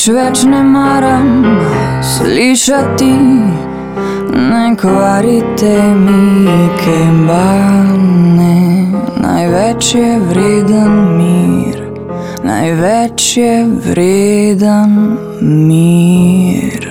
Nič 0.00 0.14
več 0.16 0.42
ne 0.48 0.62
maram 0.64 1.42
slišati, 2.00 3.08
ne 4.32 4.62
kvarite 4.80 5.72
mi 5.92 6.70
kembane. 6.78 8.56
Največ 9.20 9.90
je 9.98 10.14
vreden 10.30 10.96
mir, 11.18 11.84
največ 12.48 13.28
je 13.36 13.52
vreden 13.90 14.96
mir. 15.44 16.88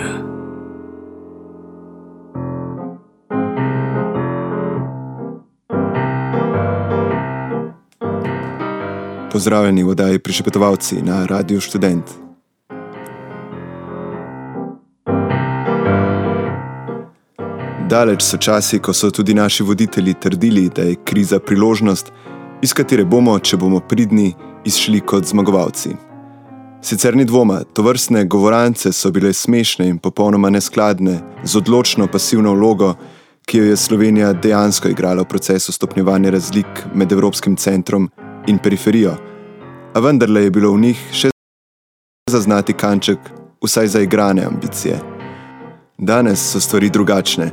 Pozdravljeni 9.34 9.82
v 9.84 9.98
oddaji 9.98 10.20
Prišepetovalci 10.20 11.02
na 11.02 11.26
Radiu 11.26 11.58
Student. 11.58 12.29
Daleč 17.90 18.22
so 18.22 18.38
časi, 18.38 18.78
ko 18.80 18.94
so 18.94 19.10
tudi 19.12 19.34
naši 19.34 19.64
voditelji 19.64 20.14
trdili, 20.14 20.70
da 20.76 20.82
je 20.82 20.96
kriza 21.06 21.40
priložnost, 21.40 22.12
iz 22.62 22.74
katere 22.74 23.06
bomo, 23.06 23.40
če 23.40 23.58
bomo 23.58 23.80
pridni, 23.80 24.34
izšli 24.66 25.00
kot 25.02 25.26
zmagovalci. 25.26 25.96
Sicer 26.86 27.16
ni 27.18 27.26
dvoma, 27.26 27.64
to 27.74 27.82
vrstne 27.82 28.28
govorance 28.30 28.92
so 28.94 29.10
bile 29.12 29.34
smešne 29.34 29.88
in 29.90 29.98
popolnoma 29.98 30.52
neskladne 30.54 31.16
z 31.44 31.58
odločno 31.58 32.06
pasivno 32.08 32.54
vlogo, 32.54 32.94
ki 33.50 33.58
jo 33.58 33.64
je 33.72 33.78
Slovenija 33.78 34.34
dejansko 34.34 34.92
igrala 34.94 35.26
v 35.26 35.32
procesu 35.32 35.74
stopnjevanja 35.74 36.30
razlik 36.30 36.84
med 36.94 37.12
Evropskim 37.12 37.56
centrom 37.58 38.06
in 38.48 38.60
periferijo. 38.62 39.16
A 39.96 40.00
vendarle 40.00 40.44
je 40.44 40.52
bilo 40.52 40.76
v 40.76 40.84
njih 40.84 41.02
še 41.12 41.32
zaznati 42.30 42.78
kanček 42.78 43.34
vsaj 43.66 43.88
za 43.88 44.04
igrane 44.06 44.46
ambicije. 44.46 45.00
Danes 45.98 46.46
so 46.52 46.62
stvari 46.62 46.90
drugačne. 46.90 47.50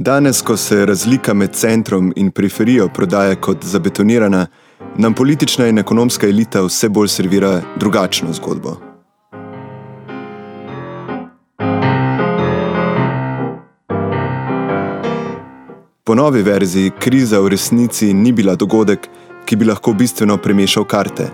Danes, 0.00 0.42
ko 0.42 0.56
se 0.56 0.86
razlika 0.86 1.34
med 1.34 1.52
centrom 1.52 2.12
in 2.16 2.30
periferijo 2.30 2.88
prodaja 2.88 3.34
kot 3.34 3.64
zabetonirana, 3.64 4.46
nam 4.96 5.14
politična 5.14 5.66
in 5.66 5.78
ekonomska 5.78 6.26
elita 6.26 6.60
vse 6.62 6.88
bolj 6.88 7.08
servira 7.08 7.62
drugačno 7.76 8.32
zgodbo. 8.32 8.76
Po 16.04 16.14
novi 16.14 16.42
verziji 16.42 16.90
kriza 16.98 17.40
v 17.40 17.48
resnici 17.48 18.12
ni 18.14 18.32
bila 18.32 18.54
dogodek, 18.54 19.08
ki 19.44 19.56
bi 19.56 19.64
lahko 19.64 19.92
bistveno 19.92 20.36
premešal 20.36 20.84
karte. 20.84 21.26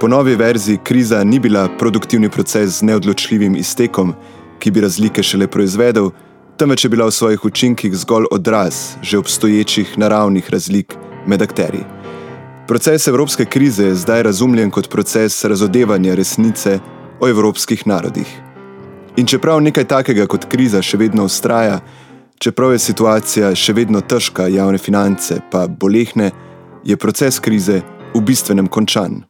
Po 0.00 0.08
novi 0.08 0.36
verziji 0.36 0.78
kriza 0.84 1.24
ni 1.24 1.40
bila 1.40 1.68
produktivni 1.78 2.28
proces 2.28 2.78
z 2.78 2.82
neodločljivim 2.82 3.56
iztekom, 3.56 4.14
ki 4.58 4.70
bi 4.70 4.80
razlike 4.80 5.22
šele 5.22 5.46
proizvedel, 5.46 6.10
temveč 6.56 6.84
je 6.84 6.90
bila 6.90 7.06
v 7.06 7.10
svojih 7.10 7.44
učinkih 7.44 7.96
zgolj 7.96 8.24
odraz 8.30 8.96
že 9.02 9.18
obstoječih 9.18 9.98
naravnih 9.98 10.50
razlik 10.50 10.94
med 11.26 11.42
akteri. 11.42 11.84
Proces 12.68 13.08
evropske 13.08 13.44
krize 13.44 13.84
je 13.84 13.94
zdaj 13.94 14.22
razumljen 14.22 14.70
kot 14.70 14.88
proces 14.90 15.44
razodevanja 15.44 16.14
resnice 16.14 16.78
o 17.20 17.28
evropskih 17.28 17.86
narodih. 17.86 18.40
In 19.16 19.26
čeprav 19.26 19.60
nekaj 19.60 19.84
takega 19.84 20.26
kot 20.26 20.44
kriza 20.48 20.82
še 20.82 20.96
vedno 20.96 21.24
ustraja, 21.24 21.80
čeprav 22.38 22.72
je 22.72 22.78
situacija 22.78 23.54
še 23.54 23.72
vedno 23.72 24.00
težka, 24.00 24.48
javne 24.48 24.78
finance 24.78 25.38
pa 25.50 25.66
bolehne, 25.68 26.30
je 26.84 26.96
proces 26.96 27.38
krize 27.40 27.82
v 28.14 28.20
bistvenem 28.20 28.66
končan. 28.66 29.22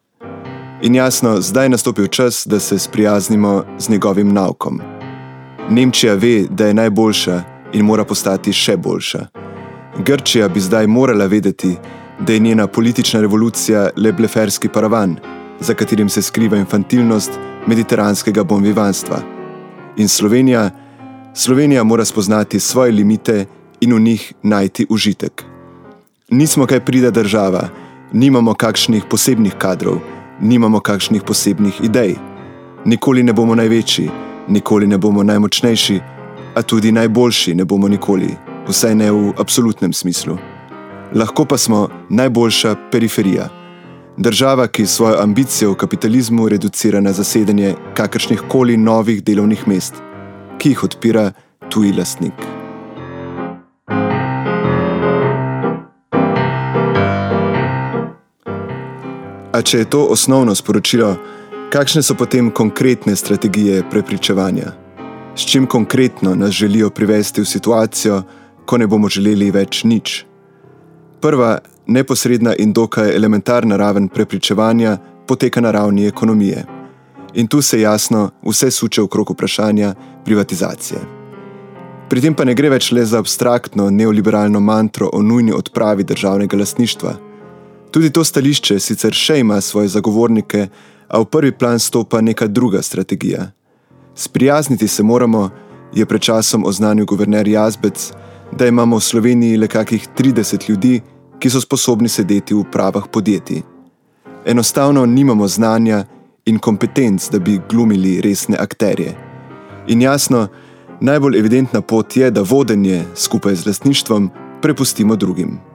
In 0.82 0.94
jasno, 0.94 1.40
zdaj 1.40 1.64
je 1.64 1.74
nastopil 1.76 2.06
čas, 2.06 2.46
da 2.46 2.60
se 2.60 2.78
sprijaznimo 2.78 3.64
z 3.78 3.88
njegovim 3.88 4.32
naukom. 4.32 4.80
Nemčija 5.70 6.14
ve, 6.14 6.46
da 6.50 6.66
je 6.66 6.74
najboljša 6.74 7.42
in 7.72 7.84
mora 7.84 8.04
postati 8.04 8.52
še 8.52 8.76
boljša. 8.76 9.26
Grčija 10.04 10.48
bi 10.48 10.60
zdaj 10.60 10.86
morala 10.86 11.26
vedeti, 11.26 11.76
da 12.20 12.32
je 12.32 12.38
njena 12.38 12.66
politična 12.66 13.20
revolucija 13.20 13.88
le 13.96 14.12
bleferski 14.12 14.68
paravan, 14.68 15.16
za 15.60 15.74
katerim 15.74 16.08
se 16.08 16.22
skriva 16.22 16.56
infantilnost 16.56 17.38
mediteranskega 17.66 18.44
bonvivanstva. 18.44 19.22
In 19.96 20.08
Slovenija, 20.08 20.70
Slovenija 21.34 21.84
mora 21.84 22.04
spoznati 22.04 22.60
svoje 22.60 22.92
limite 22.92 23.46
in 23.80 23.94
v 23.94 24.00
njih 24.00 24.32
najti 24.42 24.86
užitek. 24.90 25.44
Nismo 26.30 26.66
kaj 26.66 26.80
prida 26.80 27.10
država, 27.10 27.68
nimamo 28.12 28.54
kakšnih 28.54 29.04
posebnih 29.10 29.54
kadrov, 29.58 29.98
nimamo 30.40 30.80
kakšnih 30.80 31.22
posebnih 31.22 31.80
idej. 31.82 32.14
Nikoli 32.84 33.22
ne 33.22 33.32
bomo 33.32 33.54
največji, 33.54 34.10
nikoli 34.48 34.86
ne 34.86 34.98
bomo 34.98 35.22
najmočnejši, 35.22 36.00
a 36.54 36.62
tudi 36.62 36.92
najboljši 36.92 37.54
ne 37.54 37.64
bomo 37.64 37.88
nikoli, 37.88 38.36
vsaj 38.68 38.94
ne 38.94 39.10
v 39.12 39.32
absolutnem 39.38 39.92
smislu. 39.92 40.38
Lahko 41.14 41.44
pa 41.44 41.58
smo 41.58 41.88
najboljša 42.10 42.76
periferija. 42.92 43.48
Država, 44.16 44.66
ki 44.66 44.86
svojo 44.86 45.18
ambicijo 45.22 45.70
v 45.70 45.74
kapitalizmu 45.74 46.48
reducira 46.48 47.00
na 47.00 47.12
zasedanje 47.12 47.74
kakršnih 47.94 48.42
koli 48.48 48.76
novih 48.76 49.24
delovnih 49.24 49.68
mest, 49.68 49.94
ki 50.58 50.68
jih 50.68 50.84
odpira 50.84 51.32
tuji 51.68 51.92
lastnik. 51.92 52.34
A 59.52 59.62
če 59.62 59.78
je 59.78 59.90
to 59.90 60.06
osnovno 60.10 60.54
sporočilo, 60.54 61.16
kakšne 61.74 62.02
so 62.06 62.14
potem 62.14 62.50
konkretne 62.54 63.16
strategije 63.16 63.82
prepričevanja? 63.90 64.72
S 65.36 65.42
čim 65.42 65.66
konkretno 65.66 66.34
nas 66.34 66.50
želijo 66.50 66.90
privesti 66.90 67.40
v 67.40 67.44
situacijo, 67.44 68.22
ko 68.66 68.78
ne 68.78 68.86
bomo 68.86 69.08
želeli 69.08 69.50
več 69.50 69.82
nič? 69.84 70.24
Prva, 71.20 71.58
neposredna 71.86 72.54
in 72.58 72.72
dokaj 72.72 73.10
elementarna 73.16 73.76
raven 73.76 74.08
prepričevanja 74.08 74.98
poteka 75.26 75.60
na 75.60 75.70
ravni 75.70 76.06
ekonomije. 76.06 76.64
In 77.34 77.46
tu 77.46 77.62
se 77.62 77.80
jasno 77.80 78.30
vse 78.46 78.70
suče 78.70 79.02
okrog 79.02 79.30
vprašanja 79.30 79.94
privatizacije. 80.24 81.00
Pri 82.08 82.20
tem 82.20 82.34
pa 82.34 82.44
ne 82.44 82.54
gre 82.54 82.70
več 82.70 82.92
le 82.92 83.02
za 83.04 83.18
abstraktno 83.18 83.90
neoliberalno 83.90 84.60
mantro 84.60 85.10
o 85.12 85.22
nujni 85.22 85.52
odpravi 85.52 86.04
državnega 86.04 86.56
lasništva. 86.56 87.16
Tudi 87.90 88.10
to 88.10 88.24
stališče 88.24 88.78
sicer 88.80 89.12
še 89.14 89.40
ima 89.40 89.60
svoje 89.60 89.88
zagovornike, 89.88 90.68
a 91.08 91.20
v 91.20 91.24
prvi 91.24 91.52
plan 91.52 91.78
stopa 91.78 92.20
neka 92.20 92.46
druga 92.46 92.82
strategija. 92.82 93.50
Sprijazniti 94.14 94.88
se 94.88 95.02
moramo, 95.02 95.50
je 95.94 96.06
pred 96.06 96.20
časom 96.20 96.64
oznanil 96.66 97.06
guverner 97.06 97.48
Jazbec, 97.48 98.12
da 98.52 98.66
imamo 98.66 98.96
v 98.96 99.00
Sloveniji 99.00 99.56
le 99.56 99.68
kakih 99.68 100.08
30 100.18 100.70
ljudi, 100.70 101.00
ki 101.38 101.50
so 101.50 101.60
sposobni 101.60 102.08
sedeti 102.08 102.54
v 102.54 102.62
upravah 102.62 103.04
podjetij. 103.12 103.62
Enostavno 104.46 105.06
nimamo 105.06 105.48
znanja 105.48 106.04
in 106.44 106.58
kompetenc, 106.58 107.28
da 107.30 107.38
bi 107.38 107.60
glumili 107.70 108.20
resne 108.20 108.56
akterje. 108.60 109.14
In 109.88 110.02
jasno, 110.02 110.48
najbolj 111.00 111.38
evidentna 111.38 111.80
pot 111.80 112.16
je, 112.16 112.30
da 112.30 112.42
vodenje 112.42 113.04
skupaj 113.14 113.54
z 113.54 113.66
lastništvom 113.66 114.30
prepustimo 114.62 115.16
drugim. 115.16 115.73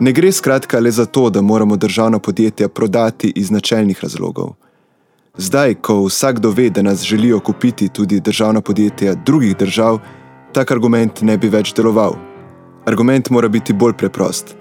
Ne 0.00 0.12
gre 0.12 0.32
skratka 0.32 0.80
le 0.80 0.90
za 0.90 1.06
to, 1.06 1.30
da 1.30 1.40
moramo 1.40 1.76
državna 1.76 2.18
podjetja 2.18 2.68
prodati 2.68 3.32
iz 3.36 3.50
načelnih 3.50 4.00
razlogov. 4.02 4.54
Zdaj, 5.36 5.74
ko 5.74 6.04
vsakdo 6.04 6.50
ve, 6.50 6.70
da 6.70 6.82
nas 6.82 7.02
želijo 7.02 7.40
kupiti 7.40 7.88
tudi 7.88 8.20
državna 8.20 8.60
podjetja 8.60 9.14
drugih 9.14 9.56
držav, 9.56 9.98
tak 10.52 10.70
argument 10.70 11.22
ne 11.22 11.38
bi 11.38 11.48
več 11.48 11.74
deloval. 11.74 12.16
Argument 12.84 13.30
mora 13.30 13.48
biti 13.48 13.72
bolj 13.72 13.92
preprost. 13.92 14.56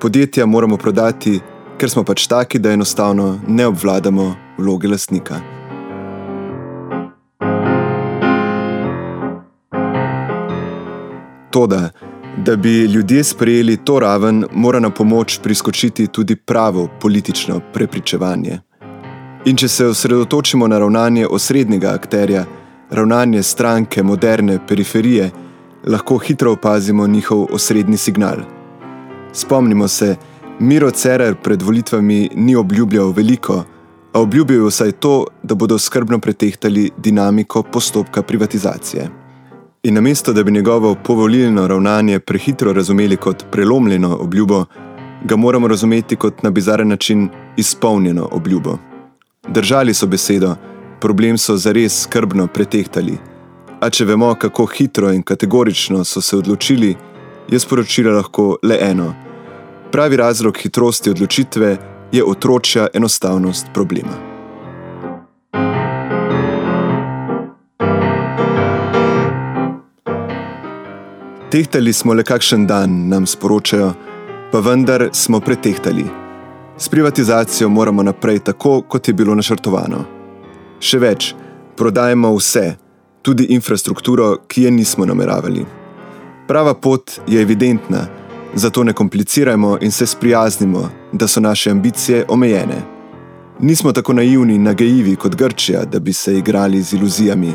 Podjetja 0.00 0.46
moramo 0.46 0.76
prodati, 0.76 1.40
ker 1.78 1.90
smo 1.90 2.04
pač 2.04 2.26
taki, 2.26 2.58
da 2.58 2.72
enostavno 2.72 3.40
ne 3.48 3.66
obvladamo 3.66 4.34
vloge 4.58 4.88
lastnika. 4.88 5.40
Toda, 11.50 11.90
da 12.36 12.56
bi 12.56 12.84
ljudje 12.84 13.24
sprejeli 13.24 13.76
to 13.76 13.98
raven, 14.00 14.44
mora 14.52 14.80
na 14.80 14.90
pomoč 14.90 15.38
priskočiti 15.42 16.06
tudi 16.06 16.36
pravo 16.36 16.88
politično 17.00 17.60
prepričevanje. 17.72 18.58
In 19.44 19.56
če 19.56 19.68
se 19.68 19.86
osredotočimo 19.86 20.68
na 20.68 20.78
ravnanje 20.78 21.26
osrednjega 21.26 21.88
akterja, 21.94 22.44
ravnanje 22.90 23.42
stranke 23.42 24.02
moderne 24.02 24.58
periferije, 24.68 25.30
lahko 25.86 26.18
hitro 26.18 26.52
opazimo 26.52 27.06
njihov 27.06 27.46
osrednji 27.52 27.96
signal. 27.96 28.36
Spomnimo 29.32 29.88
se, 29.88 30.16
Miro 30.60 30.90
Cerar 30.90 31.34
pred 31.42 31.62
volitvami 31.62 32.30
ni 32.34 32.56
obljubljal 32.56 33.10
veliko, 33.10 33.64
a 34.12 34.20
obljubil 34.20 34.62
je 34.62 34.68
vsaj 34.68 34.92
to, 34.92 35.26
da 35.42 35.54
bodo 35.54 35.78
skrbno 35.78 36.18
pretehtali 36.18 36.90
dinamiko 36.96 37.62
postopka 37.62 38.22
privatizacije. 38.22 39.25
In 39.86 39.94
namesto, 39.94 40.32
da 40.32 40.42
bi 40.42 40.50
njegovo 40.50 40.94
povolilno 40.94 41.66
ravnanje 41.66 42.20
prehitro 42.20 42.72
razumeli 42.72 43.16
kot 43.16 43.44
prelomljeno 43.50 44.16
obljubo, 44.20 44.64
ga 45.24 45.36
moramo 45.36 45.68
razumeti 45.68 46.16
kot 46.16 46.42
na 46.42 46.50
bizaren 46.50 46.88
način 46.88 47.28
izpolnjeno 47.56 48.28
obljubo. 48.32 48.78
Držali 49.48 49.94
so 49.94 50.06
besedo, 50.06 50.56
problem 51.00 51.38
so 51.38 51.56
zares 51.56 52.02
skrbno 52.02 52.46
pretehtali. 52.46 53.18
A 53.80 53.90
če 53.90 54.04
vemo, 54.04 54.34
kako 54.34 54.66
hitro 54.66 55.12
in 55.12 55.22
kategorično 55.22 56.04
so 56.04 56.20
se 56.20 56.36
odločili, 56.36 56.96
je 57.50 57.58
sporočila 57.58 58.16
lahko 58.16 58.56
le 58.62 58.78
eno: 58.80 59.14
pravi 59.92 60.16
razlog 60.16 60.56
hitrosti 60.56 61.10
odločitve 61.10 61.76
je 62.12 62.24
otročja 62.24 62.88
enostavnost 62.94 63.66
problema. 63.74 64.35
Tehtali 71.56 71.92
smo 71.92 72.14
le 72.14 72.20
kakšen 72.22 72.66
dan, 72.66 73.08
nam 73.08 73.26
sporočajo, 73.26 73.92
pa 74.52 74.60
vendar 74.60 75.08
smo 75.12 75.38
pretehtali. 75.40 76.04
S 76.78 76.88
privatizacijo 76.88 77.68
moramo 77.68 78.02
naprej 78.02 78.38
tako, 78.38 78.82
kot 78.82 79.08
je 79.08 79.14
bilo 79.14 79.34
načrtovano. 79.34 80.02
Še 80.80 81.00
več, 81.00 81.30
prodajemo 81.76 82.34
vse, 82.36 82.74
tudi 83.24 83.46
infrastrukturo, 83.56 84.34
ki 84.44 84.66
je 84.66 84.74
nismo 84.76 85.08
nameravali. 85.08 85.64
Prava 86.44 86.74
pot 86.74 87.16
je 87.26 87.40
evidentna, 87.40 88.04
zato 88.54 88.84
ne 88.84 88.92
komplicirajmo 88.92 89.78
in 89.80 89.96
se 89.96 90.06
sprijaznimo, 90.06 90.84
da 91.12 91.24
so 91.24 91.40
naše 91.40 91.72
ambicije 91.72 92.26
omejene. 92.28 92.82
Nismo 93.64 93.96
tako 93.96 94.12
naivni 94.20 94.60
in 94.60 94.68
nagajivi 94.68 95.16
kot 95.16 95.40
Grčija, 95.40 95.88
da 95.88 96.04
bi 96.04 96.12
se 96.12 96.36
igrali 96.36 96.82
z 96.82 97.00
iluzijami. 97.00 97.54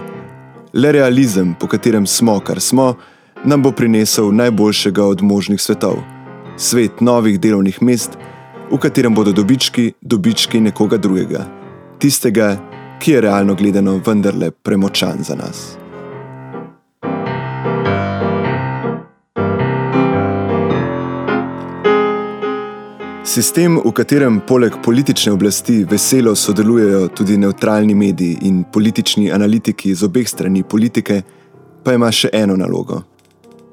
Le 0.73 0.91
realizem, 0.91 1.53
po 1.53 1.67
katerem 1.67 2.07
smo, 2.07 2.39
kar 2.39 2.61
smo, 2.61 2.95
nam 3.43 3.63
bo 3.63 3.71
prinesel 3.71 4.35
najboljšega 4.35 5.05
od 5.05 5.21
možnih 5.21 5.61
svetov: 5.61 5.95
svet 6.57 7.01
novih 7.01 7.39
delovnih 7.39 7.81
mest, 7.81 8.17
v 8.71 8.77
katerem 8.77 9.15
bodo 9.15 9.31
dobički, 9.31 9.93
dobički 10.01 10.59
nekoga 10.59 10.97
drugega, 10.97 11.45
tistega, 11.99 12.57
ki 12.99 13.11
je 13.11 13.21
realno 13.21 13.55
gledano 13.55 14.01
vendarle 14.05 14.51
premočan 14.51 15.23
za 15.23 15.35
nas. 15.35 15.77
Sistem, 23.25 23.77
v 23.85 23.91
katerem 23.91 24.41
poleg 24.47 24.73
politične 24.83 25.31
oblasti 25.31 25.85
veselo 25.89 26.35
sodelujejo 26.35 27.07
tudi 27.07 27.37
neutralni 27.37 27.95
mediji 27.95 28.37
in 28.41 28.63
politični 28.73 29.31
analitiki 29.31 29.95
z 29.95 30.03
obeh 30.03 30.27
strani 30.29 30.63
politike, 30.63 31.21
pa 31.83 31.93
ima 31.93 32.11
še 32.11 32.29
eno 32.33 32.57
nalogo. 32.59 33.10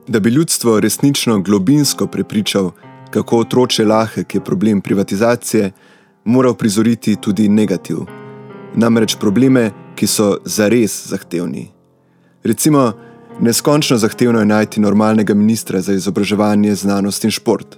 Da 0.09 0.21
bi 0.21 0.31
ljudstvo 0.31 0.81
resnično 0.81 1.41
globinsko 1.41 2.07
prepričal, 2.07 2.71
kako 3.11 3.39
otroče 3.39 3.85
lahek 3.85 4.35
je 4.35 4.45
problem 4.45 4.81
privatizacije, 4.81 5.73
mora 6.25 6.55
prizoriti 6.55 7.17
tudi 7.17 7.49
negativ. 7.49 7.97
Namreč 8.75 9.17
probleme, 9.21 9.71
ki 9.97 10.07
so 10.07 10.39
zares 10.45 11.09
zahtevni. 11.09 11.71
Recimo, 12.45 12.93
neskončno 13.41 13.97
zahtevno 13.99 14.39
je 14.39 14.47
najti 14.47 14.81
normalnega 14.81 15.35
ministra 15.35 15.81
za 15.81 15.93
izobraževanje, 15.93 16.75
znanost 16.75 17.25
in 17.25 17.31
šport. 17.31 17.77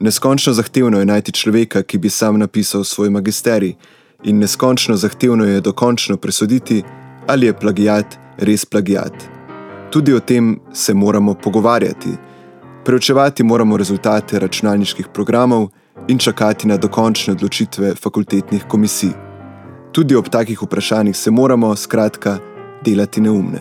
Neskončno 0.00 0.52
zahtevno 0.52 0.98
je 0.98 1.06
najti 1.06 1.32
človeka, 1.32 1.82
ki 1.82 1.98
bi 1.98 2.10
sam 2.10 2.38
napisal 2.38 2.84
svoj 2.84 3.10
magisterij, 3.10 3.74
in 4.24 4.38
neskončno 4.38 4.96
zahtevno 4.96 5.44
je 5.44 5.60
dokončno 5.60 6.16
presoditi, 6.16 6.82
ali 7.26 7.46
je 7.46 7.58
plagiat 7.58 8.18
res 8.38 8.64
plagiat. 8.64 9.35
Tudi 9.90 10.12
o 10.12 10.20
tem 10.20 10.60
se 10.72 10.94
moramo 10.94 11.34
pogovarjati. 11.34 12.16
Preučevati 12.84 13.42
moramo 13.42 13.76
rezultate 13.76 14.38
računalniških 14.38 15.08
programov 15.12 15.68
in 16.08 16.18
čakati 16.18 16.68
na 16.68 16.76
dokončne 16.76 17.32
odločitve 17.32 17.94
fakultetnih 17.94 18.64
komisij. 18.68 19.10
Tudi 19.92 20.16
ob 20.16 20.28
takih 20.28 20.62
vprašanjih 20.62 21.16
se 21.16 21.30
moramo, 21.30 21.76
skratka, 21.76 22.38
delati 22.84 23.20
neumne. 23.20 23.60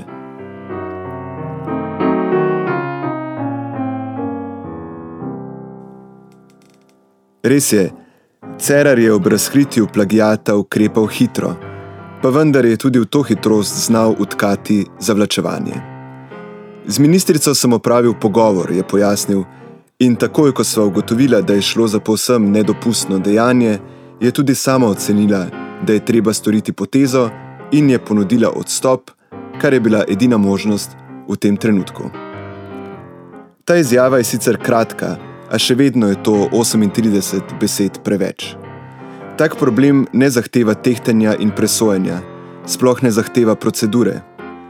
Res 7.43 7.73
je, 7.73 7.91
Cerar 8.57 8.99
je 8.99 9.13
ob 9.13 9.27
razkritju 9.27 9.87
plagijata 9.93 10.55
ukrepal 10.55 11.07
hitro, 11.07 11.55
pa 12.21 12.29
vendar 12.29 12.65
je 12.65 12.77
tudi 12.77 12.99
v 12.99 13.05
to 13.05 13.21
hitrost 13.21 13.85
znal 13.85 14.15
utkati 14.19 14.85
zavlačevanje. 14.99 15.94
Z 16.87 16.99
ministrico 16.99 17.55
sem 17.55 17.73
opravil 17.73 18.13
pogovor, 18.13 18.71
je 18.71 18.83
pojasnil, 18.83 19.43
in 19.99 20.15
takoj, 20.15 20.51
ko 20.53 20.63
sva 20.63 20.85
ugotovila, 20.85 21.41
da 21.41 21.53
je 21.53 21.61
šlo 21.61 21.87
za 21.87 21.99
povsem 21.99 22.51
nedopustno 22.51 23.19
dejanje, 23.19 23.79
je 24.21 24.31
tudi 24.31 24.55
sama 24.55 24.87
ocenila, 24.87 25.47
da 25.81 25.93
je 25.93 26.05
treba 26.05 26.33
storiti 26.33 26.73
potezo 26.73 27.29
in 27.71 27.89
je 27.89 27.99
ponudila 27.99 28.49
odstop, 28.49 29.11
kar 29.61 29.73
je 29.73 29.79
bila 29.79 30.03
edina 30.07 30.37
možnost 30.37 30.91
v 31.27 31.35
tem 31.35 31.57
trenutku. 31.57 32.09
Ta 33.65 33.75
izjava 33.75 34.17
je 34.17 34.23
sicer 34.23 34.57
kratka, 34.61 35.17
a 35.49 35.57
še 35.57 35.75
vedno 35.75 36.07
je 36.09 36.21
to 36.23 36.49
38 36.51 37.57
besed 37.59 37.97
preveč. 38.03 38.53
Tak 39.37 39.57
problem 39.57 40.05
ne 40.13 40.29
zahteva 40.29 40.73
tehtanja 40.73 41.35
in 41.39 41.49
presojanja, 41.51 42.21
sploh 42.65 43.01
ne 43.03 43.11
zahteva 43.11 43.55
procedure. 43.55 44.21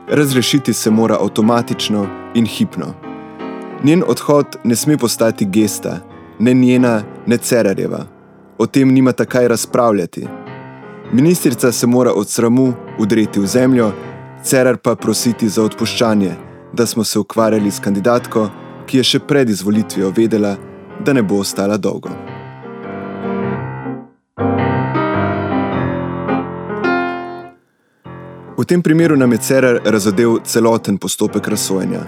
Razrešiti 0.09 0.73
se 0.73 0.91
mora 0.91 1.17
avtomatično 1.21 2.07
in 2.33 2.45
hipno. 2.45 2.93
Njen 3.83 4.03
odhod 4.07 4.45
ne 4.63 4.75
sme 4.75 4.97
postati 4.97 5.45
gesta, 5.45 5.99
ne 6.39 6.53
njena, 6.53 7.03
ne 7.25 7.37
cerarjeva. 7.37 8.05
O 8.57 8.65
tem 8.65 8.93
nima 8.93 9.11
takaj 9.11 9.47
razpravljati. 9.47 10.27
Ministrica 11.13 11.71
se 11.71 11.87
mora 11.87 12.11
od 12.11 12.29
sramu 12.29 12.73
udreti 12.99 13.39
v 13.39 13.45
zemljo, 13.45 13.91
cerar 14.43 14.77
pa 14.77 14.95
prositi 14.95 15.49
za 15.49 15.63
odpuščanje, 15.63 16.35
da 16.73 16.85
smo 16.85 17.03
se 17.03 17.19
ukvarjali 17.19 17.71
s 17.71 17.79
kandidatko, 17.79 18.49
ki 18.85 18.97
je 18.97 19.03
še 19.03 19.19
pred 19.19 19.49
izvolitvijo 19.49 20.13
vedela, 20.17 20.55
da 21.05 21.13
ne 21.13 21.23
bo 21.23 21.39
ostala 21.41 21.77
dolgo. 21.77 22.24
V 28.65 28.67
tem 28.67 28.81
primeru 28.81 29.15
nam 29.15 29.31
je 29.31 29.37
Cerar 29.37 29.79
razodel 29.85 30.39
celoten 30.43 30.97
postopek 30.97 31.47
razsojenja. 31.47 31.99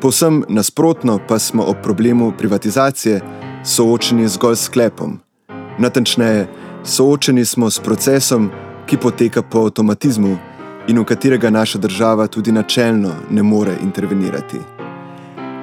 Povsem 0.00 0.44
nasprotno 0.48 1.18
pa 1.28 1.38
smo 1.38 1.62
ob 1.62 1.76
problemu 1.82 2.32
privatizacije 2.38 3.20
soočeni 3.64 4.28
zgolj 4.28 4.56
s 4.56 4.62
sklepom. 4.62 5.18
Natančneje, 5.78 6.48
soočeni 6.84 7.44
smo 7.44 7.70
s 7.70 7.78
procesom, 7.78 8.48
ki 8.86 8.96
poteka 8.96 9.42
po 9.42 9.66
avtomatizmu 9.66 10.38
in 10.88 10.98
v 10.98 11.04
katerega 11.04 11.50
naša 11.50 11.78
država 11.78 12.26
tudi 12.26 12.52
načelno 12.52 13.12
ne 13.30 13.42
more 13.42 13.76
intervenirati. 13.82 14.58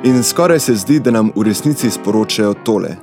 In 0.03 0.23
skoraj 0.23 0.59
se 0.59 0.75
zdi, 0.75 0.99
da 0.99 1.11
nam 1.11 1.31
v 1.35 1.43
resnici 1.49 1.89
sporočajo 1.89 2.53
tole. 2.53 2.95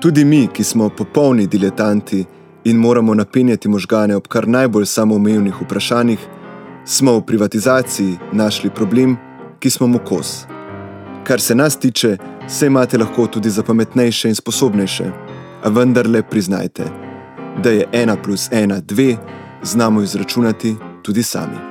Tudi 0.00 0.24
mi, 0.24 0.48
ki 0.52 0.64
smo 0.64 0.88
popolni 0.88 1.46
diletanti 1.46 2.26
in 2.64 2.76
moramo 2.76 3.14
napenjati 3.14 3.68
možgane 3.68 4.16
ob 4.16 4.26
kar 4.28 4.48
najbolj 4.48 4.86
samoumevnih 4.86 5.62
vprašanjih, 5.62 6.18
smo 6.90 7.18
v 7.18 7.26
privatizaciji 7.26 8.18
našli 8.32 8.70
problem, 8.70 9.16
ki 9.58 9.70
smo 9.70 9.86
mu 9.86 9.98
kos. 9.98 10.44
Kar 11.24 11.40
se 11.40 11.54
nas 11.54 11.78
tiče, 11.78 12.16
se 12.48 12.66
imate 12.66 12.98
lahko 12.98 13.26
tudi 13.26 13.50
za 13.50 13.62
pametnejše 13.62 14.28
in 14.28 14.34
sposobnejše, 14.34 15.04
a 15.62 15.68
vendarle 15.68 16.22
priznajte, 16.22 16.84
da 17.62 17.70
je 17.70 17.88
ena 17.92 18.16
plus 18.22 18.48
ena 18.52 18.80
dve, 18.80 19.16
znamo 19.62 20.02
izračunati 20.02 20.76
tudi 21.02 21.22
sami. 21.22 21.69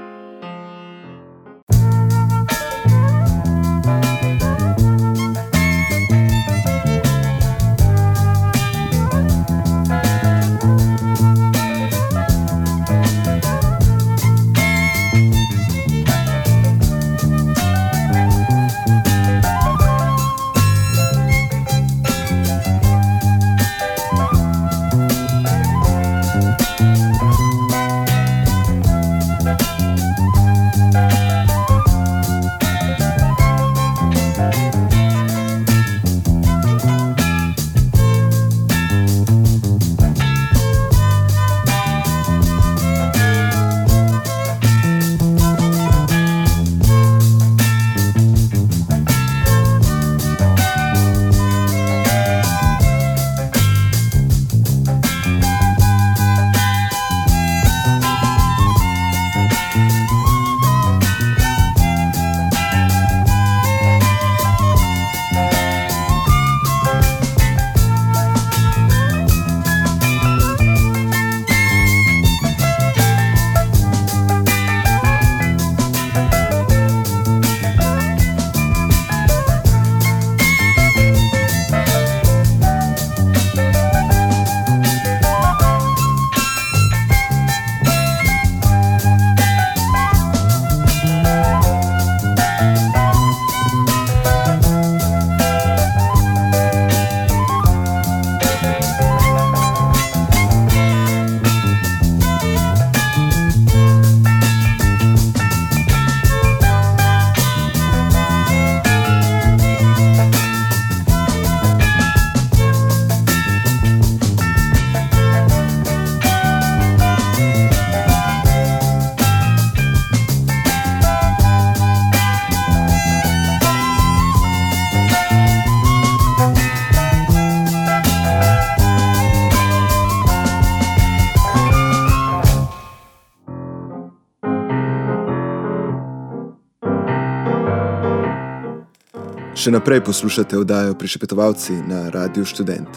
Še 139.69 139.73
naprej 139.77 139.99
poslušate 140.01 140.57
oddajo 140.57 140.95
Prišepetovalci 140.97 141.75
na 141.85 142.09
Radiu 142.09 142.45
Student. 142.45 142.89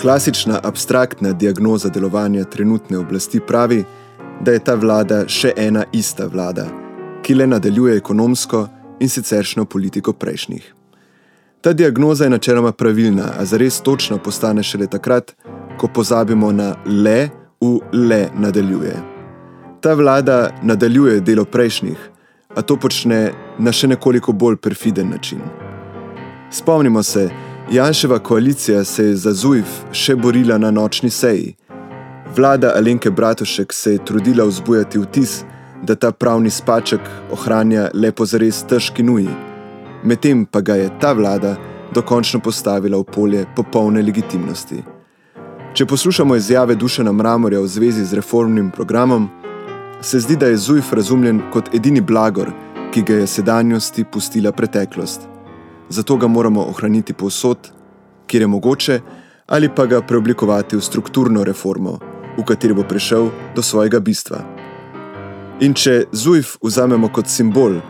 Klasična 0.00 0.58
abstraktna 0.62 1.32
diagnoza 1.32 1.88
delovanja 1.88 2.44
trenutne 2.44 2.98
oblasti 2.98 3.38
pravi, 3.40 3.84
da 4.42 4.56
je 4.56 4.64
ta 4.66 4.74
vlada 4.74 5.20
še 5.28 5.52
ena 5.54 5.84
ista 5.92 6.26
vlada, 6.26 6.66
ki 7.22 7.38
le 7.38 7.46
nadaljuje 7.46 7.94
ekonomsko 8.02 8.64
in 8.98 9.08
siceršno 9.08 9.68
politiko 9.70 10.12
prejšnjih. 10.18 10.66
Ta 11.60 11.72
diagnoza 11.72 12.26
je 12.26 12.34
načeloma 12.34 12.72
pravilna, 12.72 13.36
a 13.38 13.46
zares 13.46 13.78
točno 13.86 14.18
postane 14.18 14.66
šele 14.66 14.90
takrat, 14.90 15.30
ko 15.78 15.86
pozabimo 15.94 16.50
na 16.52 16.74
le 16.86 17.30
v 17.62 17.78
le 17.94 18.22
nadaljuje 18.34 19.19
ta 19.80 19.94
vlada 19.94 20.50
nadaljuje 20.62 21.20
delo 21.20 21.44
prejšnjih, 21.44 21.98
a 22.56 22.62
to 22.62 22.76
počne 22.76 23.32
na 23.58 23.72
še 23.72 23.88
nekoliko 23.88 24.32
bolj 24.32 24.56
perfiden 24.56 25.10
način. 25.10 25.40
Spomnimo 26.50 27.02
se, 27.02 27.30
Janševa 27.70 28.18
koalicija 28.18 28.84
se 28.84 29.04
je 29.04 29.16
za 29.16 29.32
ZUIF 29.32 29.66
še 29.92 30.16
borila 30.16 30.58
na 30.58 30.70
nočni 30.70 31.10
seji. 31.10 31.54
Vlada 32.36 32.72
Alenke 32.76 33.10
Bratušek 33.10 33.72
se 33.72 33.92
je 33.92 34.04
trudila 34.04 34.44
vzbujati 34.44 34.98
vtis, 34.98 35.44
da 35.82 35.94
ta 35.94 36.10
pravni 36.12 36.50
spaček 36.50 37.00
ohranja 37.32 37.88
lepo 37.94 38.26
zares 38.26 38.62
težki 38.68 39.02
nuji, 39.02 39.30
medtem 40.04 40.44
pa 40.46 40.60
ga 40.60 40.74
je 40.74 40.90
ta 41.00 41.12
vlada 41.12 41.56
dokončno 41.94 42.40
postavila 42.40 42.98
v 42.98 43.04
polje 43.04 43.46
popolne 43.56 44.02
legitimnosti. 44.02 44.82
Če 45.74 45.86
poslušamo 45.86 46.36
izjave 46.36 46.74
Dušena 46.74 47.12
Mramorja 47.12 47.60
v 47.60 47.66
zvezi 47.66 48.04
z 48.04 48.18
reformnim 48.18 48.70
programom, 48.70 49.28
se 50.00 50.20
zdi, 50.20 50.36
da 50.36 50.46
je 50.46 50.56
Zujf 50.56 50.92
razumljen 50.92 51.40
kot 51.52 51.74
edini 51.74 52.00
blagor, 52.00 52.52
ki 52.92 53.02
ga 53.02 53.14
je 53.14 53.26
sedanjosti 53.26 54.04
pustila 54.04 54.52
preteklost. 54.52 55.20
Zato 55.88 56.16
ga 56.16 56.26
moramo 56.26 56.62
ohraniti 56.62 57.12
povsod, 57.12 57.70
kjer 58.26 58.42
je 58.42 58.46
mogoče, 58.46 59.00
ali 59.46 59.68
pa 59.68 59.86
ga 59.86 60.02
preoblikovati 60.02 60.76
v 60.76 60.80
strukturno 60.80 61.44
reformo, 61.44 61.98
v 62.38 62.44
kateri 62.44 62.74
bo 62.74 62.82
prišel 62.82 63.30
do 63.54 63.62
svojega 63.62 64.00
bistva. 64.00 64.44
In 65.60 65.74
če 65.74 66.04
Zujf 66.12 66.56
vzamemo 66.62 67.10
kot 67.12 67.28
simbol, 67.28 67.80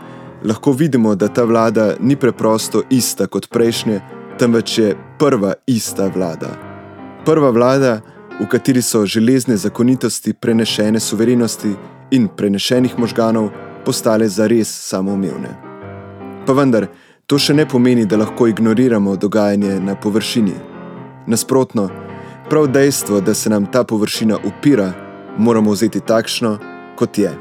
lahko 0.43 0.71
vidimo, 0.71 1.15
da 1.15 1.27
ta 1.27 1.43
vlada 1.43 1.93
ni 1.99 2.15
preprosto 2.15 2.83
ista 2.89 3.27
kot 3.27 3.47
prejšnje, 3.49 4.01
temveč 4.39 4.77
je 4.77 4.95
prva 5.19 5.53
ista 5.67 6.09
vlada. 6.09 6.49
Prva 7.25 7.51
vlada, 7.53 8.01
v 8.41 8.47
kateri 8.49 8.81
so 8.81 9.05
železne 9.05 9.57
zakonitosti 9.57 10.33
prenešene 10.33 10.99
suverenosti 10.99 11.75
in 12.11 12.27
prenešenih 12.27 12.99
možganov 12.99 13.49
postale 13.85 14.27
zares 14.29 14.69
samoumevne. 14.89 15.55
Pa 16.45 16.53
vendar, 16.53 16.87
to 17.27 17.39
še 17.39 17.53
ne 17.53 17.65
pomeni, 17.65 18.05
da 18.05 18.19
lahko 18.19 18.47
ignoriramo 18.47 19.15
dogajanje 19.15 19.79
na 19.79 19.95
površini. 19.95 20.55
Nasprotno, 21.27 21.89
prav 22.49 22.67
dejstvo, 22.67 23.21
da 23.21 23.33
se 23.33 23.49
nam 23.49 23.65
ta 23.71 23.83
površina 23.83 24.37
upira, 24.45 24.91
moramo 25.37 25.71
vzeti 25.71 25.99
takšno, 25.99 26.57
kot 26.99 27.17
je. 27.17 27.31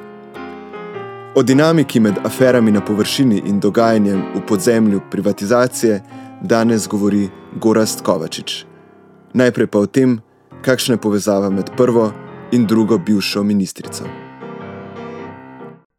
O 1.34 1.42
dinamiki 1.42 2.00
med 2.00 2.18
aferami 2.24 2.72
na 2.72 2.80
površini 2.84 3.42
in 3.46 3.60
dogajanjem 3.60 4.22
v 4.34 4.46
podzemlju 4.46 5.00
privatizacije 5.10 6.00
danes 6.42 6.88
govori 6.88 7.28
Gorast 7.60 8.02
Kovačič. 8.02 8.64
Najprej 9.34 9.66
pa 9.66 9.78
o 9.78 9.86
tem, 9.86 10.18
kakšna 10.62 10.98
je 10.98 11.00
povezava 11.00 11.50
med 11.50 11.70
prvo 11.76 12.10
in 12.52 12.66
drugo 12.66 12.98
bivšo 12.98 13.42
ministrico. 13.42 14.29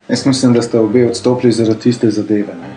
Jaz 0.10 0.26
mislim, 0.26 0.54
da 0.54 0.62
ste 0.62 0.80
obe 0.80 1.08
odstopili 1.08 1.52
zaradi 1.54 1.80
tiste 1.80 2.10
zadeve. 2.12 2.54
Ne. 2.62 2.70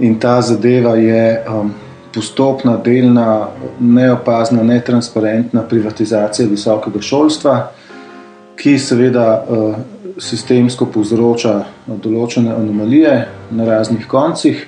In 0.00 0.18
ta 0.18 0.40
zadeva 0.42 0.96
je 0.96 1.44
um, 1.48 1.72
postopna, 2.14 2.76
delna, 2.76 3.48
neopazna, 3.80 4.62
netransparentna 4.62 5.62
privatizacija 5.62 6.48
visokega 6.48 7.00
šolstva, 7.00 7.70
ki 8.56 8.78
seveda 8.78 9.44
uh, 9.48 9.76
sistemsko 10.18 10.86
povzroča 10.86 11.54
določene 11.86 12.52
anomalije 12.54 13.14
na 13.50 13.64
raznih 13.68 14.06
koncih. 14.08 14.66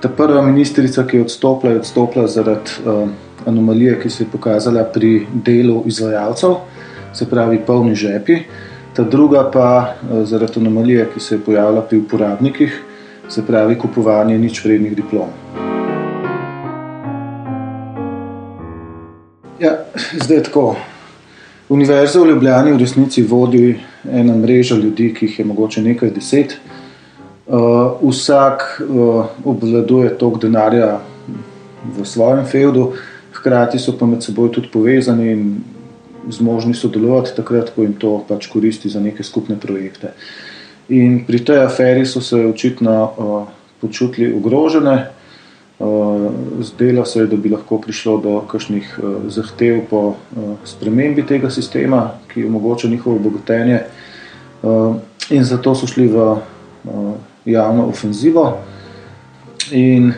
Ta 0.00 0.08
prva 0.08 0.42
ministrica, 0.42 1.06
ki 1.06 1.16
je 1.16 1.28
odstopila, 1.28 1.72
je 1.72 1.84
odstopila 1.84 2.26
zaradi 2.26 2.82
uh, 2.84 3.06
anomalije, 3.46 4.00
ki 4.02 4.10
se 4.10 4.24
je 4.24 4.32
pokazala 4.32 4.84
pri 4.84 5.26
delu 5.46 5.84
izvajalcev, 5.86 6.58
se 7.14 7.30
pravi, 7.30 7.62
polni 7.66 7.94
žepi 7.94 8.42
ta 8.94 9.02
druga 9.02 9.50
pa 9.50 9.94
eh, 10.02 10.24
zaradi 10.24 10.60
anomalije, 10.60 11.08
ki 11.14 11.20
se 11.20 11.34
je 11.34 11.40
pojavila 11.40 11.82
pri 11.82 11.98
uporabnikih, 11.98 12.82
se 13.28 13.46
pravi 13.46 13.78
kupovanje 13.78 14.38
nič 14.38 14.64
vrednih 14.64 14.96
diplom. 14.96 15.28
Ja, 19.60 19.76
zdaj 20.24 20.42
tako. 20.42 20.76
Univerza 21.68 22.20
v 22.20 22.26
Ljubljani 22.26 22.72
v 22.72 22.78
resnici 22.78 23.22
vodi 23.22 23.78
ena 24.12 24.34
mreža 24.36 24.74
ljudi, 24.74 25.14
ki 25.14 25.26
jih 25.26 25.38
je 25.38 25.44
mogoče 25.44 25.82
nekaj 25.82 26.10
deset. 26.10 26.56
Uh, 27.46 28.10
vsak 28.10 28.82
uh, 28.88 29.26
obvladuje 29.44 30.10
tok 30.18 30.40
denarja 30.42 31.00
v 31.96 32.04
svojem 32.04 32.46
feudu, 32.46 32.92
hkrati 33.32 33.78
so 33.78 33.92
pa 33.98 34.06
med 34.06 34.22
seboj 34.22 34.50
tudi 34.52 34.68
povezani 34.72 35.32
in 35.32 35.44
zmožni 36.28 36.74
sodelovati 36.74 37.36
takrat, 37.36 37.70
ko 37.74 37.82
jim 37.82 37.94
to 37.98 38.24
pač 38.28 38.46
koristi 38.46 38.88
za 38.88 39.00
neke 39.00 39.24
skupne 39.24 39.56
projekte. 39.60 40.12
In 40.88 41.24
pri 41.26 41.44
tej 41.44 41.64
aferi 41.64 42.06
so 42.06 42.20
se 42.20 42.36
očitno 42.36 42.94
uh, 43.04 43.48
počutili 43.80 44.34
ogrožene. 44.34 45.10
Uh, 45.78 46.32
zdelo 46.60 47.04
se 47.04 47.20
je, 47.20 47.26
da 47.26 47.36
bi 47.36 47.48
lahko 47.48 47.78
prišlo 47.80 48.18
do 48.20 48.40
kakšnih 48.50 48.98
uh, 48.98 49.30
zahtev 49.32 49.84
po 49.90 50.00
uh, 50.08 50.16
spremembi 50.64 51.24
tega 51.26 51.50
sistema, 51.50 52.10
ki 52.34 52.44
omogoča 52.44 52.88
njihovo 52.88 53.16
obogatenje. 53.16 53.80
Uh, 54.62 54.96
in 55.30 55.44
zato 55.44 55.74
so 55.74 55.86
šli 55.86 56.08
v 56.08 56.16
uh, 56.16 56.40
javno 57.44 57.86
ofenzivo. 57.88 58.58
In 59.70 60.12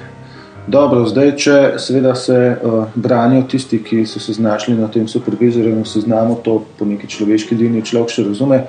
Dobro, 0.66 1.02
zdaj, 1.10 1.32
če 1.42 1.54
seveda 1.82 2.12
se 2.14 2.36
uh, 2.54 2.84
branijo 2.94 3.42
tisti, 3.50 3.80
ki 3.82 4.04
so 4.06 4.20
se 4.22 4.32
znašli 4.36 4.76
na 4.78 4.86
tem 4.88 5.08
supervizorju, 5.10 5.80
seznamu 5.84 6.36
to 6.44 6.60
po 6.78 6.86
neki 6.86 7.08
človeški 7.10 7.56
liniji, 7.58 7.88
človek 7.90 8.12
še 8.14 8.22
razume, 8.28 8.60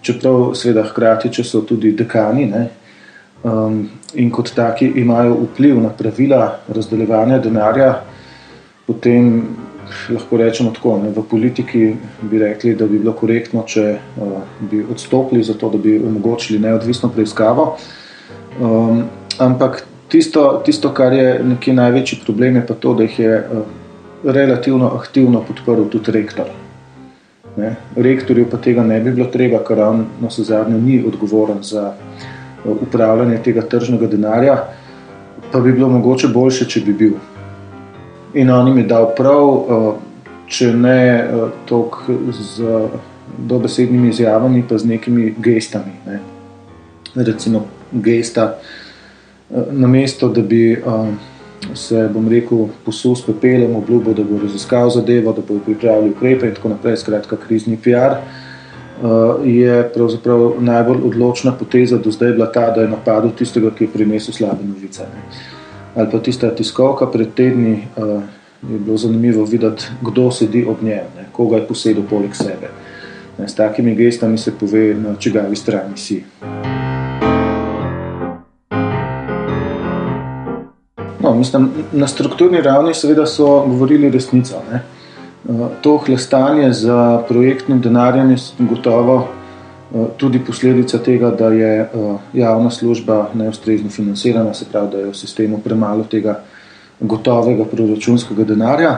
čeprav 0.00 0.54
seveda 0.56 0.86
hkrati, 0.88 1.28
če 1.36 1.44
so 1.44 1.60
tudi 1.68 1.90
dekani 1.92 2.46
ne, 2.48 2.62
um, 3.44 3.82
in 4.16 4.30
kot 4.32 4.54
taki 4.56 4.88
imajo 5.02 5.34
vpliv 5.42 5.82
na 5.82 5.90
pravila 5.92 6.40
razdeljevanja 6.72 7.36
denarja, 7.44 7.90
potem 8.86 9.28
lahko 10.14 10.38
rečemo 10.40 10.72
tako, 10.72 10.94
ne, 11.02 11.10
v 11.12 11.24
politiki 11.28 11.90
bi 12.30 12.40
rekli, 12.40 12.72
da 12.80 12.88
bi 12.88 13.02
bilo 13.02 13.12
korektno, 13.12 13.66
če 13.68 13.84
uh, 13.92 14.32
bi 14.70 14.80
odstopili 14.88 15.44
za 15.44 15.58
to, 15.60 15.68
da 15.74 15.82
bi 15.84 15.98
omogočili 16.00 16.62
neodvisno 16.64 17.12
preiskavo. 17.12 17.68
Um, 18.56 19.04
ampak 19.36 19.84
Tisto, 20.08 20.62
tisto, 20.64 20.92
kar 20.94 21.12
je 21.12 21.40
nekje 21.44 21.74
največji 21.74 22.20
problem, 22.24 22.56
je 22.56 22.66
pa 22.66 22.74
to, 22.74 22.94
da 22.94 23.02
jih 23.02 23.18
je 23.18 23.38
uh, 23.38 23.62
relativno 24.24 24.92
aktivno 24.94 25.42
podprl 25.42 25.88
tudi 25.90 26.12
rektor. 26.12 26.46
Ne? 27.56 27.74
Rektorju 27.96 28.46
pa 28.50 28.56
tega 28.56 28.84
ne 28.84 29.00
bi 29.00 29.12
bilo 29.12 29.26
treba, 29.32 29.58
ker 29.66 29.80
on 29.82 30.04
na 30.20 30.30
vse 30.30 30.44
zadnje 30.46 30.78
ni 30.78 31.00
odgovoren 31.06 31.62
za 31.62 31.88
uh, 31.92 32.76
upravljanje 32.82 33.40
tega 33.42 33.66
tržnega 33.66 34.06
denarja, 34.06 34.56
pa 35.52 35.60
bi 35.60 35.72
bilo 35.72 35.88
mogoče 35.88 36.28
boljše, 36.28 36.68
če 36.70 36.84
bi 36.86 36.92
bil. 36.92 37.18
In 38.34 38.50
on 38.50 38.68
jim 38.68 38.78
je 38.78 38.86
dal 38.86 39.10
prav, 39.16 39.50
uh, 39.50 39.92
če 40.46 40.70
ne 40.72 40.98
toliko 41.66 42.18
z 42.30 42.70
dobesednimi 43.38 44.08
izjavami, 44.08 44.62
pa 44.68 44.78
z 44.78 44.86
nekimi 44.86 45.34
gestami. 45.42 45.98
Ne? 46.06 46.20
Recimo 47.14 47.66
gesta. 47.92 48.52
Eh, 49.50 49.62
na 49.70 49.86
mesto, 49.86 50.28
da 50.28 50.42
bi 50.42 50.72
uh, 50.72 51.08
se, 51.74 52.08
bom 52.12 52.28
rekel, 52.28 52.66
posul 52.84 53.16
s 53.16 53.22
pepelom, 53.22 53.76
obljubil, 53.76 54.14
da 54.14 54.24
bo 54.24 54.40
raziskal 54.42 54.90
zadevo, 54.90 55.32
da 55.32 55.42
bo 55.48 55.60
pripravil 55.64 56.10
ukrepe 56.10 56.48
in 56.48 56.54
tako 56.54 56.74
naprej, 56.74 56.96
skratka, 56.96 57.36
krizni 57.36 57.78
PR, 57.82 58.16
eh, 58.18 59.46
je 59.46 59.76
pravzaprav 59.94 60.56
najbolj 60.60 61.04
odločna 61.04 61.52
poteza 61.52 61.98
do 61.98 62.10
zdaj 62.10 62.32
bila 62.32 62.50
ta, 62.52 62.70
da 62.70 62.82
je 62.82 62.88
napadel 62.88 63.30
tistega, 63.38 63.70
ki 63.70 63.84
je 63.84 63.92
prinesel 63.92 64.34
slabe 64.34 64.64
novice. 64.64 65.06
Ali 65.94 66.10
pa 66.12 66.18
tista 66.18 66.50
tiskovka 66.50 67.06
pred 67.06 67.34
tedni. 67.34 67.82
Je 68.66 68.78
bilo 68.78 68.96
zanimivo 68.96 69.44
videti, 69.44 69.84
kdo 70.02 70.30
sedi 70.30 70.64
ob 70.64 70.82
njem, 70.82 71.12
ne, 71.16 71.26
koga 71.32 71.56
je 71.56 71.66
posedel 71.68 72.02
poleg 72.10 72.34
sebe. 72.34 72.72
Ne, 73.38 73.48
s 73.48 73.54
takimi 73.54 73.94
gestami 73.94 74.38
se 74.38 74.52
pove, 74.58 74.94
na 74.94 75.14
čigavi 75.16 75.56
strani 75.56 75.96
si. 75.96 76.24
Mislim, 81.36 81.70
na 81.92 82.06
strukturni 82.08 82.60
ravni 82.62 82.94
seveda 82.94 83.26
so 83.26 83.64
govorili 83.66 84.10
resnico. 84.10 84.62
Ne. 84.72 84.82
Eh, 85.48 85.66
to 85.80 85.96
hlastanje 86.06 86.72
za 86.72 87.22
projektnim 87.28 87.80
denarjem 87.80 88.30
je 88.30 88.36
gotovo 88.58 89.28
tudi 90.16 90.38
posledica 90.38 90.98
tega, 90.98 91.30
da 91.30 91.48
je 91.48 91.90
javna 92.32 92.70
služba 92.70 93.28
neustrezno 93.34 93.90
financirana, 93.90 94.54
se 94.54 94.64
pravi, 94.72 94.90
da 94.90 94.98
je 94.98 95.06
v 95.06 95.14
sistemu 95.14 95.58
premalo 95.64 96.04
tega 96.04 96.40
gotovega 97.00 97.64
proračunskega 97.64 98.44
denarja. 98.44 98.96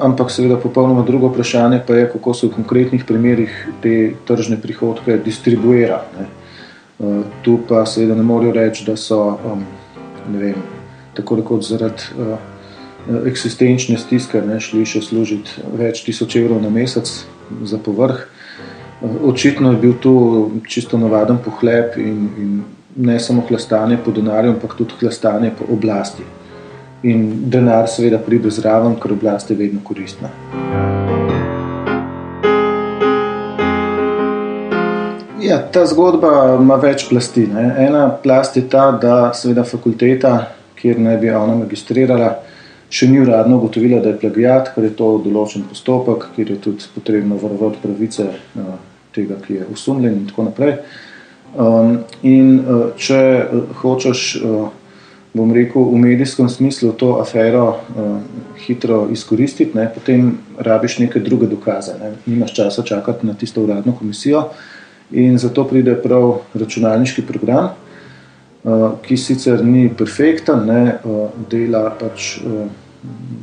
Ampak, 0.00 0.30
seveda, 0.30 0.56
popolnoma 0.56 1.04
drugo 1.06 1.28
vprašanje 1.30 1.82
pa 1.86 1.94
je, 1.94 2.10
kako 2.12 2.34
se 2.34 2.46
v 2.46 2.54
konkretnih 2.54 3.04
primerih 3.04 3.68
te 3.82 4.12
tržne 4.26 4.58
prihodke 4.60 5.16
distribuira. 5.24 6.02
Ne. 6.18 6.26
Tu 7.42 7.58
pa 7.68 7.86
seveda 7.86 8.14
ne 8.14 8.22
morejo 8.22 8.52
reči, 8.52 8.84
da 8.86 8.96
so 8.96 9.38
vem, 10.26 10.54
tako 11.14 11.36
rekoč 11.40 11.68
zaradi 11.68 12.02
eksistenčne 13.26 13.98
stiske 13.98 14.42
ne, 14.46 14.60
šli 14.62 14.84
še 14.86 15.02
služiti 15.02 15.64
več 15.78 16.04
tisoč 16.06 16.36
evrov 16.38 16.62
na 16.62 16.70
mesec 16.70 17.10
za 17.66 17.78
povrh. 17.82 18.22
Očitno 19.02 19.72
je 19.72 19.80
bil 19.82 19.96
tu 19.98 20.14
čisto 20.68 20.98
navaden 20.98 21.40
pohlep 21.42 21.98
in, 21.98 22.20
in 22.38 22.52
ne 22.96 23.18
samo 23.20 23.42
hlastanje 23.48 23.98
po 24.04 24.14
denarju, 24.14 24.54
ampak 24.54 24.76
tudi 24.78 25.00
hlastanje 25.00 25.50
po 25.58 25.66
oblasti. 25.74 26.22
In 27.02 27.50
denar 27.50 27.88
seveda 27.90 28.20
pride 28.22 28.50
zraven, 28.54 28.94
ker 29.02 29.16
oblast 29.16 29.50
je 29.50 29.58
vedno 29.58 29.82
koristna. 29.82 30.30
Ja, 35.42 35.58
ta 35.58 35.82
zgodba 35.90 36.60
ima 36.60 36.76
več 36.78 37.08
plasti. 37.10 37.48
Ne. 37.50 37.64
Ena 37.82 38.06
plast 38.22 38.56
je 38.56 38.62
ta, 38.70 38.92
da 38.94 39.32
seveda 39.34 39.64
fakulteta, 39.66 40.36
kjer 40.82 40.98
naj 41.00 41.16
bi 41.22 41.30
ona 41.30 41.54
magistrirala, 41.62 42.32
še 42.92 43.08
ni 43.08 43.22
uradno 43.22 43.56
ugotovila, 43.56 44.02
da 44.02 44.12
je 44.12 44.18
plagiat, 44.20 44.74
ker 44.74 44.84
je 44.84 44.96
to 44.98 45.14
določen 45.24 45.64
postopek, 45.70 46.28
kjer 46.36 46.56
je 46.56 46.58
tudi 46.66 46.90
potrebno 46.94 47.38
varovati 47.40 47.80
pravice 47.80 48.28
tega, 49.14 49.38
ki 49.46 49.60
je 49.60 49.70
usumljen 49.72 50.18
in 50.18 50.28
tako 50.28 50.50
naprej. 50.50 50.76
Um, 51.52 51.98
in 52.24 52.54
uh, 52.60 52.84
če 52.96 53.18
uh, 53.20 53.74
hočeš, 53.82 54.20
uh, 54.40 54.70
bom 55.36 55.52
rekel, 55.52 55.84
v 55.84 56.00
medijskem 56.00 56.48
smislu 56.48 56.94
to 56.96 57.14
afero 57.20 57.66
uh, 57.76 58.14
hitro 58.64 59.02
izkoristiti, 59.12 59.76
ne, 59.76 59.84
potem 59.92 60.30
rabiš 60.56 60.98
neke 61.04 61.20
druge 61.20 61.48
dokaze. 61.50 61.98
Ne. 62.00 62.14
Nimaš 62.24 62.54
časa 62.56 62.84
čakati 62.88 63.28
na 63.28 63.36
tisto 63.36 63.64
uradno 63.64 63.92
komisijo 63.98 64.46
in 65.12 65.36
zato 65.38 65.66
pride 65.68 65.92
prav 66.00 66.38
računalniški 66.56 67.26
program, 67.28 67.74
ki 69.02 69.16
sicer 69.18 69.64
ni 69.66 69.88
perfekten, 69.90 70.66
ne, 70.66 70.82
uh, 71.04 71.30
dela 71.50 71.88
pač, 71.98 72.36
uh, 72.46 72.68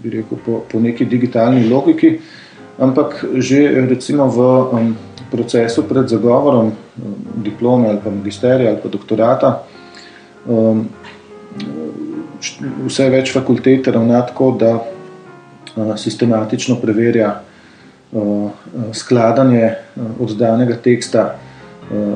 bi 0.04 0.14
rekel, 0.14 0.40
po, 0.46 0.62
po 0.72 0.80
neki 0.80 1.06
digitalni 1.06 1.66
logiki, 1.68 2.14
ampak 2.80 3.26
že 3.44 3.66
recimo 3.90 4.30
v 4.32 4.96
procesu 5.32 5.84
pred 5.84 6.08
zagovorom 6.08 6.72
diplome 7.44 7.90
ali 7.90 8.00
pa 8.00 8.10
magisterija 8.10 8.72
ali 8.72 8.80
pa 8.82 8.90
doktorata. 8.90 9.50
Vse 12.88 13.10
več 13.12 13.34
fakultet 13.36 13.88
ravna 13.92 14.24
tako, 14.26 14.56
da 14.56 14.80
sistematično 16.00 16.80
preverja 16.82 17.42
skladanje 18.96 19.76
oddanega 20.20 20.80
teksta 20.82 21.36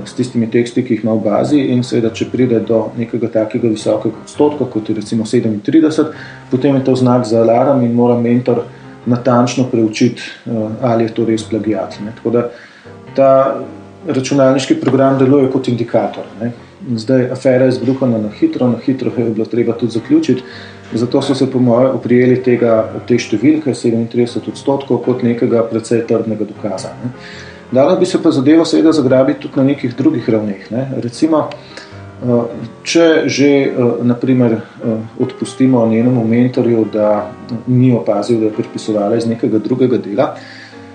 s 0.06 0.14
tistimi 0.14 0.48
teksti, 0.52 0.84
ki 0.86 0.94
jih 0.94 1.04
ima 1.04 1.16
v 1.18 1.24
bazi, 1.26 1.60
in 1.74 1.82
seveda, 1.84 2.12
če 2.14 2.28
pride 2.30 2.60
do 2.68 2.84
nekega 2.98 3.30
takega 3.34 3.72
visokega 3.72 4.22
odstotka, 4.22 4.68
kot 4.70 4.90
je 4.90 4.96
recimo 5.00 5.26
37, 5.26 6.12
potem 6.52 6.76
je 6.78 6.84
to 6.86 6.96
znak 6.96 7.26
za 7.26 7.42
alarm 7.42 7.82
in 7.86 7.96
mora 7.98 8.20
mentor 8.20 8.64
natančno 9.06 9.66
preučiti, 9.72 10.22
uh, 10.46 10.70
ali 10.82 11.08
je 11.08 11.14
to 11.14 11.26
res 11.26 11.44
plagiat. 11.50 11.98
Ne. 12.06 12.14
Tako 12.16 12.36
da 12.36 12.44
ta 13.16 13.32
računalniški 14.08 14.78
program 14.82 15.18
deluje 15.20 15.50
kot 15.52 15.68
indikator. 15.68 16.28
Ne. 16.42 16.52
Zdaj, 17.00 17.30
afera 17.32 17.66
je 17.66 17.78
zbruhana 17.80 18.20
na 18.20 18.30
hitro, 18.30 18.68
na 18.68 18.78
hitro 18.86 19.12
je 19.18 19.30
bilo 19.30 19.46
treba 19.46 19.74
tudi 19.74 19.92
zaključiti. 19.92 20.44
Zato 20.94 21.22
so 21.22 21.36
se, 21.36 21.48
po 21.52 21.60
mojem, 21.60 21.96
oprijeli 21.98 22.36
tega, 22.44 22.84
te 23.08 23.18
številke, 23.18 23.74
37 23.74 24.52
odstotkov, 24.52 25.00
kot 25.06 25.24
nekega 25.26 25.64
precej 25.72 26.04
trdnega 26.08 26.46
dokaza. 26.46 26.92
Ne. 27.02 27.14
Dalo 27.74 27.96
bi 27.96 28.06
se 28.06 28.22
pa 28.24 28.32
zadevo 28.32 28.66
seveda 28.66 28.92
zagrabiti 28.92 29.40
tudi 29.40 29.58
na 29.58 29.64
nekih 29.64 29.96
drugih 29.98 30.30
ravneh. 30.30 30.72
Ne. 30.72 30.84
Recimo, 31.02 31.48
če 32.84 33.06
že 33.26 33.50
naprimer, 34.06 34.60
odpustimo 35.20 35.86
njenemu 35.90 36.26
mentorju, 36.28 36.86
da 36.94 37.32
ni 37.68 37.90
opazil, 37.96 38.40
da 38.40 38.46
je 38.46 38.58
prepisovala 38.60 39.18
iz 39.18 39.26
nekega 39.28 39.58
drugega 39.58 39.98
dela, 39.98 40.36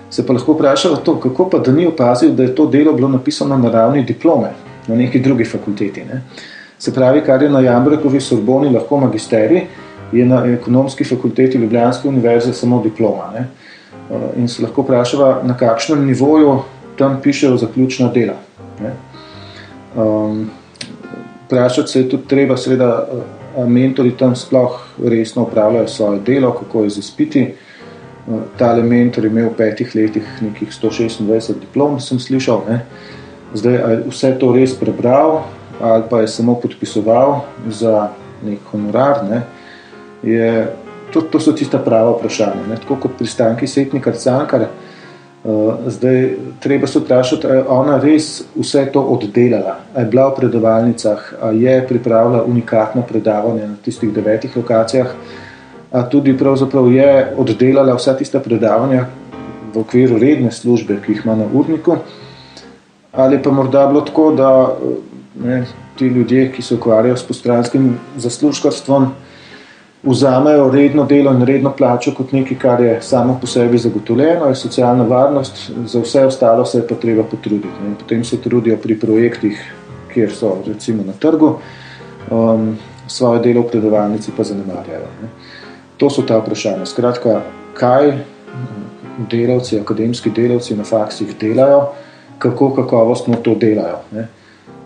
se 0.09 0.25
pa 0.25 0.33
lahko 0.33 0.55
vprašamo, 0.55 1.01
to, 1.05 1.19
kako 1.19 1.49
pa 1.49 1.59
da 1.59 1.71
ni 1.71 1.85
opazil, 1.87 2.31
da 2.31 2.47
je 2.47 2.55
to 2.55 2.65
delo 2.65 2.93
bilo 2.93 3.07
napisano 3.07 3.57
na 3.57 3.71
ravni 3.71 4.03
diplome 4.03 4.53
na 4.87 4.95
neki 4.95 5.19
drugi 5.19 5.45
fakulteti. 5.45 6.05
Ne? 6.07 6.23
Se 6.79 6.93
pravi, 6.93 7.21
kar 7.21 7.43
je 7.43 7.49
na 7.49 7.59
Jambrekovi 7.59 8.21
Sorboni 8.21 8.71
lahko 8.73 8.97
magisterij, 9.03 9.65
je 10.11 10.25
na 10.25 10.45
ekonomski 10.47 11.03
fakulteti 11.03 11.57
Ljubljanske 11.57 12.07
univerze 12.07 12.53
samo 12.53 12.81
diploma. 12.83 13.31
Ne? 13.33 13.47
In 14.37 14.47
se 14.47 14.63
lahko 14.63 14.81
vprašava, 14.81 15.41
na 15.43 15.57
kakšnem 15.57 16.05
nivoju 16.05 16.59
tam 16.97 17.19
pišejo 17.23 17.57
zaključna 17.57 18.09
dela. 18.13 18.33
Ne? 18.81 18.93
Um, 19.95 20.49
vprašati 21.45 21.91
se 21.91 21.99
je 21.99 22.09
tudi 22.09 22.27
treba, 22.27 22.57
seveda, 22.57 23.07
mentori 23.67 24.11
tam 24.17 24.35
sploh 24.35 24.79
resno 25.05 25.43
upravljajo 25.43 25.87
svoje 25.87 26.19
delo, 26.19 26.51
kako 26.51 26.83
je 26.83 26.89
z 26.89 26.97
izpiti. 26.97 27.53
Ta 28.57 28.75
mentor 28.75 29.25
je 29.25 29.29
imel 29.29 29.49
v 29.49 29.57
petih 29.57 29.95
letih 29.95 30.25
nekih 30.41 30.69
126 30.69 31.59
diplom, 31.59 31.99
sem 31.99 32.19
slišal. 32.19 32.61
Ne. 32.69 32.85
Zdaj, 33.53 33.73
je 33.73 34.03
vse 34.09 34.35
to 34.39 34.53
res 34.53 34.75
prebral 34.77 35.43
ali 35.79 36.03
pa 36.09 36.19
je 36.21 36.27
samo 36.27 36.55
podpisoval 36.59 37.41
za 37.67 38.09
nek 38.43 38.59
honorar. 38.71 39.23
Ne. 39.29 39.41
Je, 40.23 40.67
to, 41.13 41.21
to 41.21 41.39
so 41.39 41.51
tista 41.51 41.79
prava 41.79 42.11
vprašanja. 42.17 42.67
Ne. 42.69 42.77
Tako 42.83 42.95
kot 42.95 43.17
pristanki 43.17 43.67
Setnika 43.67 44.11
Cankar. 44.11 44.67
Zdaj, 45.87 46.25
treba 46.59 46.87
se 46.87 46.99
vprašati, 46.99 47.47
ali 47.47 47.57
je 47.57 47.67
ona 47.71 47.99
res 48.03 48.25
vse 48.55 48.89
to 48.93 49.01
oddelala, 49.01 49.77
ali 49.93 50.03
je 50.03 50.09
bila 50.11 50.25
v 50.29 50.35
predavalnicah, 50.35 51.29
ali 51.41 51.63
je 51.63 51.77
pripravila 51.87 52.43
unikatna 52.43 53.01
predavanja 53.07 53.67
na 53.67 53.77
tistih 53.83 54.11
devetih 54.13 54.57
lokacijah 54.57 55.15
tudi 56.09 56.37
pravzaprav 56.37 56.91
je 56.93 57.33
oddelala 57.37 57.95
vsa 57.95 58.13
tista 58.17 58.39
predavanja 58.39 59.05
v 59.73 59.79
okviru 59.79 60.17
redne 60.17 60.51
službe, 60.51 60.99
ki 61.05 61.11
jih 61.11 61.21
ima 61.25 61.35
na 61.35 61.45
urniku. 61.53 61.97
Ali 63.13 63.41
pa 63.43 63.51
morda 63.51 63.87
bilo 63.87 64.01
tako, 64.01 64.31
da 64.31 64.75
ne, 65.43 65.65
ti 65.97 66.05
ljudje, 66.07 66.51
ki 66.51 66.61
se 66.61 66.75
ukvarjajo 66.75 67.17
s 67.17 67.23
postranskim 67.23 67.97
zaslužkarstvom, 68.17 69.11
vzamejo 70.03 70.69
redno 70.71 71.03
delo 71.05 71.31
in 71.31 71.45
redno 71.45 71.71
plačo 71.77 72.13
kot 72.15 72.31
nekaj, 72.31 72.57
kar 72.57 72.81
je 72.81 73.01
samo 73.01 73.37
po 73.41 73.47
sebi 73.47 73.77
zagotovljeno, 73.77 74.45
je 74.45 74.55
socialna 74.55 75.03
varnost, 75.03 75.71
za 75.85 75.99
vse 75.99 76.25
ostalo 76.25 76.65
se 76.65 76.77
je 76.77 76.87
pa 76.87 76.95
treba 76.95 77.23
potruditi. 77.23 77.83
Ne. 77.83 77.95
Potem 77.99 78.23
se 78.23 78.41
trudijo 78.41 78.77
pri 78.77 78.99
projektih, 78.99 79.73
kjer 80.13 80.31
so 80.31 80.57
recimo 80.67 81.03
na 81.03 81.13
trgu, 81.13 81.57
um, 82.31 82.77
svoje 83.07 83.39
delo 83.39 83.61
v 83.61 83.71
predavalnici 83.71 84.31
pa 84.37 84.43
zanemarjajo. 84.43 85.07
Ne. 85.21 85.29
To 85.97 86.09
so 86.09 86.21
ta 86.21 86.39
vprašanja. 86.39 86.85
Skratka, 86.85 87.41
kaj 87.73 88.13
delavci, 89.31 89.79
akademski 89.79 90.29
delavci 90.29 90.75
na 90.75 90.83
faksih 90.83 91.35
delajo, 91.39 91.89
kako 92.39 92.75
kakovostno 92.75 93.35
to 93.43 93.55
delajo. 93.55 93.99
Ne? 94.11 94.27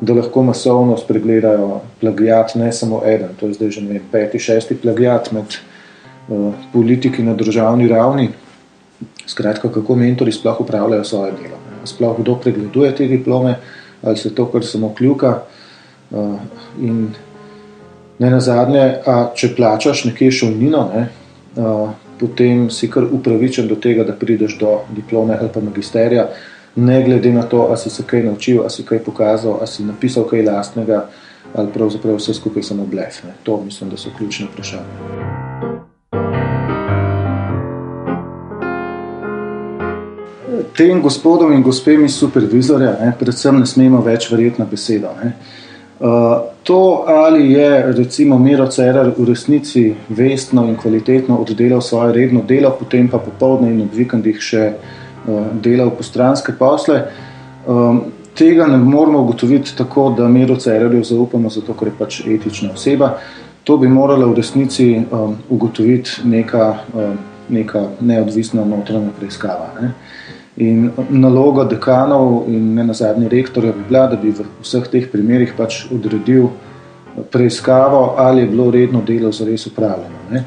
Da 0.02 0.14
lahko 0.14 0.44
masovno 0.44 0.98
spregledajo 0.98 1.82
plagiat, 2.02 2.56
ne 2.56 2.72
samo 2.72 3.02
eden, 3.06 3.36
to 3.40 3.48
je 3.48 3.54
zdaj 3.54 3.70
že 3.72 3.82
vem, 3.88 4.02
peti, 4.12 4.40
šesti 4.40 4.76
plagiat 4.76 5.32
med 5.32 5.58
uh, 6.28 6.54
politiki 6.74 7.24
na 7.24 7.34
državni 7.34 7.88
ravni. 7.88 8.30
Skratka, 9.26 9.72
kako 9.72 9.96
mentori 9.96 10.32
sploh 10.32 10.62
upravljajo 10.62 11.04
svoje 11.04 11.32
delo. 11.32 11.60
Ne? 11.70 11.88
Sploh 11.88 12.18
kdo 12.20 12.36
pregleduje 12.36 12.96
te 12.96 13.08
diplome, 13.08 13.56
ali 14.02 14.18
se 14.18 14.36
to 14.36 14.46
kar 14.52 14.66
samo 14.66 14.94
kljuka. 14.94 15.40
Uh, 16.12 16.36
in 16.82 17.14
Ne 18.20 18.30
na 18.30 18.40
zadnje, 18.40 18.84
a 19.06 19.16
če 19.36 19.50
plačaš 19.58 20.06
nekje 20.06 20.32
šolnino, 20.32 20.84
ne, 20.94 21.08
a, 21.58 21.72
potem 22.20 22.68
si 22.72 22.90
kar 22.92 23.08
upravičen 23.10 23.68
do 23.68 23.76
tega, 23.82 24.06
da 24.06 24.14
prideš 24.16 24.58
do 24.62 24.78
diplome 24.94 25.36
ali 25.40 25.50
pa 25.54 25.64
magisterija, 25.64 26.28
ne 26.76 27.04
glede 27.04 27.32
na 27.32 27.44
to, 27.44 27.66
ali 27.70 27.78
si 27.78 27.90
se 27.90 28.04
kaj 28.04 28.24
naučil, 28.24 28.62
ali 28.62 28.70
si 28.70 28.86
kaj 28.86 29.00
pokazal, 29.00 29.58
ali 29.60 29.68
si 29.68 29.84
napisal 29.84 30.24
kaj 30.24 30.46
lastnega, 30.46 31.08
ali 31.56 31.70
pravzaprav 31.74 32.16
vse 32.16 32.34
skupaj 32.34 32.64
samo 32.64 32.86
blef. 32.86 33.24
Ne. 33.24 33.34
To 33.44 33.62
mislim, 33.66 33.90
da 33.90 33.98
so 33.98 34.10
ključne 34.18 34.48
vprašanja. 34.52 34.84
Tem 40.78 41.02
gospodom 41.02 41.54
in 41.54 41.62
gospem 41.64 42.06
iz 42.06 42.16
supervizorja, 42.16 42.98
ne, 43.02 43.14
predvsem 43.20 43.60
ne 43.60 43.66
smemo 43.66 44.02
več 44.02 44.32
verjeti 44.32 44.62
na 44.62 44.66
besedo. 44.66 45.12
Ne. 45.24 45.34
Uh, 46.00 46.10
to, 46.64 47.04
ali 47.08 47.52
je 47.52 47.92
recimo 47.92 48.40
Miro 48.40 48.66
Cerar 48.68 49.12
v 49.18 49.26
resnici 49.26 49.94
vestno 50.10 50.66
in 50.66 50.76
kvalitetno 50.76 51.38
oddelal 51.38 51.82
svoje 51.82 52.14
redno 52.14 52.42
delo, 52.48 52.74
potem 52.80 53.08
pa 53.08 53.18
popoldne 53.18 53.70
in 53.72 53.82
ob 53.86 53.94
vikendih 53.94 54.42
še 54.42 54.66
uh, 54.66 55.03
delal 55.62 55.90
postranske 55.98 56.54
posle, 56.60 57.04
um, 57.68 58.02
tega 58.36 58.68
ne 58.68 58.78
moramo 58.78 59.22
ugotoviti 59.22 59.78
tako, 59.78 60.14
da 60.18 60.28
Miro 60.28 60.56
Cererju 60.56 61.04
zaupamo, 61.04 61.50
zato 61.50 61.74
ker 61.74 61.88
je 61.88 61.94
pač 62.00 62.22
etična 62.28 62.74
oseba. 62.74 63.18
To 63.64 63.78
bi 63.78 63.88
morala 63.88 64.26
v 64.26 64.36
resnici 64.36 64.98
um, 65.00 65.38
ugotoviti 65.50 66.24
neka, 66.24 66.74
um, 66.94 67.18
neka 67.50 67.88
neodvisna 68.02 68.66
notranja 68.66 69.14
preiskava. 69.20 69.70
Ne. 69.82 69.94
In 70.58 70.92
naloga 71.10 71.64
dekanov 71.66 72.44
in 72.48 72.74
ne 72.76 72.84
nazadnje 72.84 73.30
rektorja 73.30 73.72
bi 73.74 73.88
bila, 73.88 74.08
da 74.08 74.18
bi 74.18 74.32
v 74.32 74.46
vseh 74.62 74.88
teh 74.92 75.08
primerih 75.12 75.54
pač 75.58 75.86
odredil 75.92 76.50
preiskavo, 77.32 78.16
ali 78.18 78.42
je 78.42 78.48
bilo 78.48 78.72
redno 78.72 79.02
delo 79.06 79.32
zares 79.32 79.68
upravljeno. 79.68 80.28
Ne. 80.32 80.44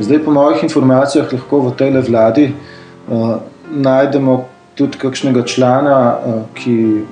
Zdaj, 0.00 0.18
po 0.24 0.32
mojih 0.32 0.62
informacijah, 0.64 1.32
lahko 1.32 1.60
v 1.60 1.72
tej 1.76 1.98
vladi 2.08 2.46
uh, 2.50 3.40
najdemo 3.70 4.44
tudi 4.74 4.98
kakšnega 4.98 5.44
člana, 5.44 6.16
uh, 6.16 6.42
ki 6.54 7.04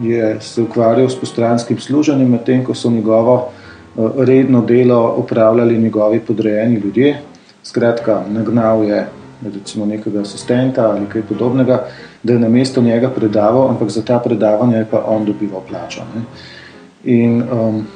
je 0.00 0.36
se 0.40 0.62
ukvarjal 0.62 1.08
s 1.08 1.20
postranskim 1.20 1.78
služenjem, 1.78 2.30
medtem 2.30 2.64
ko 2.64 2.74
so 2.74 2.90
njegovo 2.90 3.34
uh, 3.96 4.10
redno 4.24 4.64
delo 4.66 5.14
upravljali 5.18 5.78
njegovi 5.78 6.20
podrejeni 6.20 6.76
ljudje. 6.76 7.20
Skratka, 7.62 8.22
nagnal 8.28 8.84
je 8.84 9.06
recimo 9.44 9.86
nekega 9.86 10.20
asistenta 10.20 10.90
ali 10.90 11.06
kaj 11.08 11.22
podobnega, 11.22 11.84
da 12.22 12.32
je 12.32 12.38
na 12.38 12.48
mesto 12.48 12.82
njega 12.82 13.08
predaval, 13.08 13.68
ampak 13.68 13.90
za 13.90 14.02
ta 14.02 14.18
predavanja 14.18 14.78
je 14.78 14.86
pa 14.90 15.04
on 15.06 15.24
dobival 15.24 15.60
plačo. 15.68 16.00
Ne. 16.14 16.22
In 17.04 17.42
um, 17.42 17.86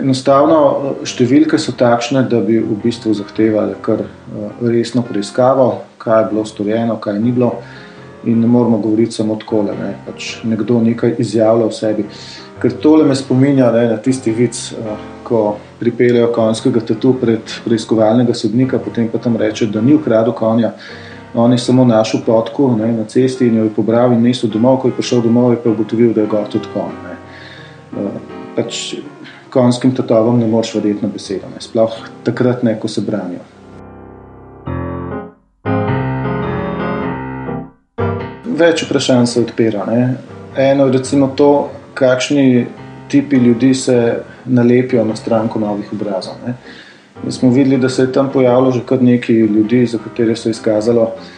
enostavno 0.00 0.94
številke 1.06 1.58
so 1.60 1.74
takšne, 1.76 2.24
da 2.30 2.40
bi 2.44 2.58
v 2.62 2.76
bistvu 2.82 3.14
zahtevali 3.18 3.76
kar 3.82 4.04
uh, 4.04 4.62
resno 4.64 5.04
preiskavo, 5.06 5.70
kaj 6.02 6.22
je 6.22 6.28
bilo 6.32 6.44
storjeno, 6.48 6.98
kaj 7.00 7.20
ni 7.20 7.32
bilo. 7.32 7.56
In 8.26 8.40
ne 8.42 8.48
moramo 8.50 8.80
govoriti 8.82 9.14
samo 9.14 9.36
tako, 9.38 9.62
da 9.68 9.76
ne, 9.78 9.92
pač 10.06 10.40
nekdo 10.44 10.80
nekaj 10.82 11.14
izjavlja 11.22 11.68
o 11.68 11.74
sebi. 11.74 12.06
Ker 12.58 12.74
tole 12.82 13.04
me 13.06 13.14
spominja 13.14 13.70
ne, 13.72 13.84
na 13.92 13.98
tisti 14.02 14.34
vic, 14.34 14.58
uh, 14.74 14.96
ko 15.28 15.42
pripeljejo 15.78 16.32
konjskega 16.34 16.82
tatu 16.88 17.12
pred 17.20 17.52
preiskovalnega 17.64 18.34
sodnika, 18.34 18.80
potem 18.82 19.06
pa 19.12 19.20
tam 19.22 19.36
reče, 19.38 19.68
da 19.70 19.84
ni 19.84 19.94
ukradel 19.94 20.34
konja. 20.34 20.72
On 21.38 21.52
je 21.52 21.58
samo 21.60 21.84
našel 21.84 22.24
potko 22.26 22.72
ne, 22.78 22.88
na 22.96 23.04
cesti 23.04 23.46
in 23.46 23.60
jo 23.60 23.68
je 23.68 23.74
pobral 23.76 24.14
in 24.16 24.24
nesel 24.24 24.50
domov. 24.50 24.80
Ko 24.82 24.88
je 24.88 24.96
prišel 24.96 25.22
domov, 25.22 25.52
je 25.52 25.60
pa 25.62 25.70
ugotovil, 25.70 26.14
da 26.16 26.24
je 26.24 26.32
gor 26.32 26.48
tudi 26.50 26.72
konj. 26.72 26.96
Uh, 27.92 28.18
pač 28.56 28.96
konjskim 29.58 29.94
tatovom 29.94 30.38
ne 30.38 30.46
moreš 30.46 30.74
verjeti 30.74 31.02
na 31.02 31.08
besedo, 31.12 31.50
ne. 31.54 31.60
sploh 31.60 31.94
takrat 32.24 32.62
ne, 32.62 32.76
ko 32.80 32.88
se 32.88 33.02
branijo. 33.02 33.42
Več 38.58 38.84
vprašanj 38.86 39.26
se 39.26 39.40
odpira. 39.42 39.86
Ne. 39.90 40.02
Eno 40.58 40.86
je 40.86 40.94
recimo 40.98 41.30
to, 41.36 41.50
kakšni 41.98 42.66
tipi 43.10 43.38
ljudi 43.42 43.72
se 43.74 43.98
nalepijo 44.44 45.04
na 45.04 45.16
stranko 45.16 45.58
novih 45.62 45.92
obrazov. 45.92 46.38
Ne. 46.46 46.54
Mi 47.24 47.32
smo 47.34 47.50
videli, 47.50 47.80
da 47.82 47.88
se 47.88 48.02
je 48.02 48.12
tam 48.14 48.30
pojavilo 48.32 48.70
že 48.70 48.84
kar 48.86 49.02
nekaj 49.02 49.36
ljudi, 49.56 49.86
za 49.86 49.98
katere 49.98 50.36
se 50.36 50.48
je 50.48 50.54
izkazalo, 50.54 51.10
da 51.18 51.37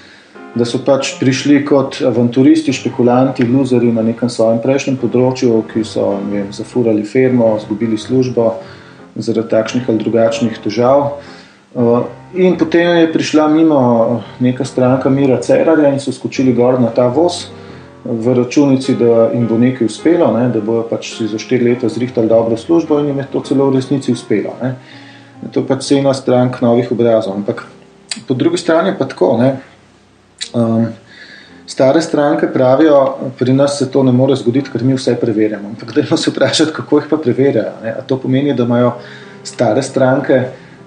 so 0.59 0.81
pač 0.83 1.15
prišli 1.21 1.63
kot 1.65 2.01
avanturisti, 2.07 2.73
špekulanti, 2.75 3.47
luzeri 3.47 3.93
na 3.93 4.03
nekem 4.03 4.31
svojem 4.31 4.59
prejšnjem 4.63 4.99
področju, 4.99 5.63
ki 5.71 5.85
so 5.87 6.17
vem, 6.31 6.51
zafurali 6.53 7.05
firmo, 7.07 7.55
izgubili 7.61 7.99
službo 7.99 8.55
zaradi 9.15 9.51
takšnih 9.51 9.89
ali 9.89 10.03
drugačnih 10.03 10.59
težav. 10.63 11.21
Uh, 11.71 12.03
in 12.35 12.57
potem 12.59 12.97
je 12.99 13.13
prišla 13.13 13.47
mimo 13.49 14.23
neka 14.43 14.65
stranka 14.67 15.11
Mira 15.11 15.39
Cerarja 15.39 15.93
in 15.95 16.01
so 16.03 16.11
skočili 16.11 16.53
gor 16.53 16.81
na 16.83 16.91
ta 16.91 17.07
voz 17.07 17.47
v 18.05 18.35
računici, 18.35 18.97
da 18.99 19.29
jim 19.31 19.47
bo 19.47 19.59
nekaj 19.59 19.87
uspelo, 19.87 20.33
ne, 20.35 20.49
da 20.51 20.61
bodo 20.61 20.83
pač 20.91 21.13
si 21.15 21.29
za 21.31 21.39
štiri 21.39 21.69
leta 21.69 21.89
zrihtali 21.89 22.29
dobro 22.29 22.57
službo 22.57 22.99
in 23.01 23.13
jim 23.13 23.19
je 23.19 23.27
to 23.33 23.43
celo 23.47 23.71
v 23.71 23.77
resnici 23.77 24.13
uspelo. 24.13 24.57
Ne. 24.63 24.75
To 25.53 25.61
je 25.61 25.67
pač 25.67 25.85
cena 25.87 26.15
strank 26.15 26.61
novih 26.65 26.91
obrazov. 26.93 27.37
Ampak 27.37 27.67
po 28.27 28.35
drugi 28.35 28.59
strani 28.59 28.97
pa 28.99 29.05
tako. 29.05 29.37
Ne, 29.39 29.61
um, 30.55 30.87
stare 31.67 32.03
stranke 32.03 32.53
pravijo, 32.53 33.17
pri 33.39 33.53
nas 33.53 33.79
se 33.79 33.91
to 33.91 34.03
ne 34.03 34.13
more 34.13 34.37
zgoditi, 34.37 34.71
ker 34.73 34.83
mi 34.85 34.95
vse 34.95 35.15
preverjamo. 35.21 35.69
Ampak 35.69 35.95
dajmo 35.95 36.17
se 36.17 36.31
vprašati, 36.31 36.73
kako 36.77 36.99
jih 36.99 37.07
pa 37.11 37.17
preverjajo. 37.17 37.73
Ne. 37.85 37.95
A 37.99 38.03
to 38.03 38.19
pomeni, 38.19 38.55
da 38.55 38.67
imajo 38.67 38.93
stare 39.45 39.83
stranke 39.83 40.43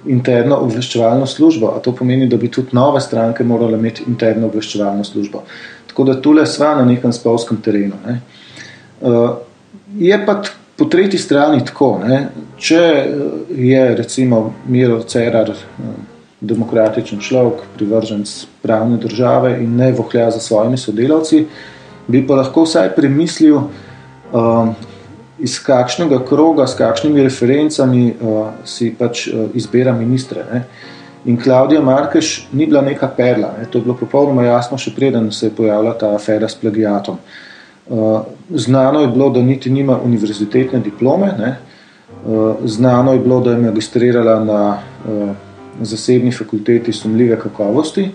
interno 0.05 0.57
obveščevalno 0.65 1.25
službo, 1.25 1.71
a 1.75 1.79
to 1.79 1.93
pomeni, 1.95 2.27
da 2.27 2.37
bi 2.37 2.51
tudi 2.51 2.75
nove 2.75 3.01
stranke 3.01 3.43
morale 3.43 3.79
imeti 3.79 4.03
interno 4.07 4.47
obveščevalno 4.51 5.03
službo. 5.03 5.43
Tako 5.87 6.03
da 6.03 6.19
tukaj 6.21 6.45
smo 6.45 6.75
na 6.75 6.85
nekem 6.85 7.13
spolskem 7.13 7.61
terenu. 7.61 7.95
Ne. 8.05 8.19
Uh, 9.01 9.29
je 9.99 10.17
pa 10.25 10.41
po 10.75 10.85
tretji 10.85 11.19
strani 11.19 11.63
tako, 11.65 11.99
ne, 12.03 12.27
če 12.57 12.81
uh, 12.81 13.53
je 13.55 13.95
recimo 13.95 14.53
Miro 14.67 14.99
Cerar 15.07 15.49
uh, 15.49 16.12
demokratičen 16.43 17.19
človek, 17.23 17.63
privržen 17.75 18.23
pravne 18.61 18.97
države 18.97 19.57
in 19.63 19.75
ne 19.75 19.91
vohlja 19.91 20.31
za 20.31 20.39
svojimi 20.39 20.77
sodelavci, 20.77 21.45
bi 22.07 22.27
pa 22.27 22.35
lahko 22.35 22.65
vsaj 22.67 22.91
premislil, 22.95 23.55
uh, 23.57 24.73
iz 25.39 25.59
kakšnega 25.63 26.19
kroga, 26.27 26.67
s 26.67 26.75
kakšnimi 26.77 27.23
referencami 27.23 28.03
uh, 28.11 28.49
si 28.65 28.91
pač 28.99 29.27
uh, 29.27 29.47
izbira 29.55 29.93
ministre. 29.95 30.43
Ne. 30.51 30.63
In 31.25 31.39
Klaudija 31.39 31.81
Markeš 31.81 32.49
ni 32.51 32.67
bila 32.67 32.81
neka 32.81 33.07
perla, 33.17 33.53
ne. 33.59 33.65
to 33.71 33.77
je 33.79 33.83
bilo 33.87 33.95
popolnoma 33.95 34.43
jasno, 34.43 34.77
še 34.77 34.91
preden 34.95 35.31
se 35.31 35.47
je 35.47 35.55
pojavila 35.55 35.95
ta 35.99 36.11
afera 36.15 36.49
s 36.49 36.59
plagiatom. 36.59 37.19
Uh, 37.87 38.21
znano 38.49 39.01
je 39.01 39.07
bilo, 39.07 39.29
da 39.29 39.41
niti 39.41 39.71
nima 39.71 39.97
univerzitetne 40.03 40.79
diplome, 40.83 41.31
ne. 41.39 41.55
Uh, 42.23 42.59
znano 42.65 43.13
je 43.13 43.19
bilo, 43.19 43.39
da 43.39 43.55
je 43.55 43.63
magistrirala 43.63 44.37
na 44.43 44.61
uh, 45.07 45.52
zasebni 45.81 46.31
fakulteti 46.31 46.93
sumljive 46.93 47.39
kakovosti. 47.39 48.09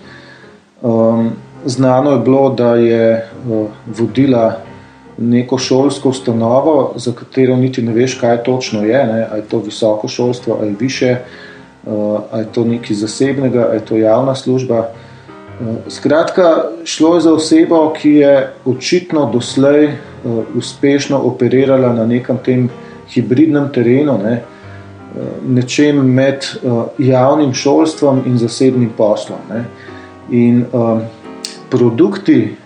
Um, 0.82 1.30
znano 1.64 2.10
je 2.10 2.18
bilo, 2.18 2.50
da 2.50 2.74
je 2.74 3.30
uh, 3.48 3.66
vodila 3.98 4.60
neko 5.18 5.58
šolsko 5.58 6.08
ustanovo, 6.08 6.92
za 6.96 7.12
katero 7.12 7.56
niti 7.56 7.82
ne 7.82 7.92
veš, 7.92 8.14
kaj 8.20 8.42
točno 8.42 8.84
je, 8.84 9.06
ne. 9.06 9.26
ali 9.30 9.40
je 9.40 9.48
to 9.48 9.58
visoko 9.58 10.08
šolstvo 10.08 10.58
ali 10.60 10.76
više. 10.80 11.16
Uh, 11.86 12.20
ali 12.30 12.42
je 12.42 12.52
to 12.52 12.64
nekaj 12.64 12.96
zasebnega, 12.96 13.66
ali 13.68 13.76
je 13.76 13.84
to 13.84 13.96
javna 13.96 14.34
služba. 14.34 14.78
Uh, 14.78 15.76
skratka, 15.88 16.64
šlo 16.84 17.14
je 17.14 17.20
za 17.20 17.32
osebo, 17.32 17.92
ki 18.00 18.10
je 18.10 18.52
očitno 18.64 19.30
doslej 19.32 19.84
uh, 19.84 20.44
uspešno 20.54 21.18
operirala 21.18 21.92
na 21.92 22.06
nekem 22.06 22.38
tem 22.44 22.70
hibridnem 23.08 23.72
terenu, 23.72 24.18
ne, 24.24 24.42
nečem 25.46 25.98
med 26.14 26.46
javnim 26.98 27.54
šolstvom 27.54 28.22
in 28.26 28.38
zasebnim 28.38 28.90
poslom. 28.96 29.38
Ne. 29.50 29.64
In 30.30 30.64
um, 30.72 31.02
produkti 31.70 32.56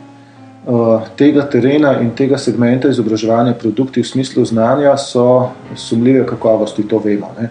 tega 1.16 1.42
terena 1.50 1.96
in 2.00 2.12
tega 2.14 2.38
segmenta 2.38 2.88
izobraževanja, 2.88 3.56
produkti 3.58 4.02
v 4.02 4.06
smislu 4.06 4.44
znanja, 4.44 4.96
so 4.96 5.50
sumljive 5.74 6.26
kakovosti, 6.26 6.86
to 6.88 6.98
vemo. 7.02 7.32
Ne. 7.40 7.48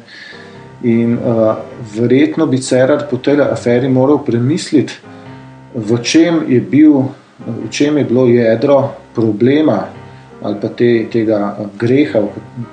In 0.83 1.17
uh, 1.17 1.55
verjetno 1.95 2.47
bi 2.47 2.57
Cerar 2.57 3.03
po 3.09 3.17
tej 3.17 3.41
aferi 3.43 3.89
moral 3.89 4.23
premisliti, 4.25 4.93
v 5.75 5.99
čem 6.03 6.41
je, 6.49 6.61
bil, 6.61 7.03
v 7.45 7.69
čem 7.69 7.97
je 7.97 8.03
bilo 8.03 8.25
jedro 8.27 8.91
problema 9.15 9.85
ali 10.41 10.59
pa 10.61 10.69
te, 10.73 10.89
tega 11.11 11.39
greha, 11.79 12.23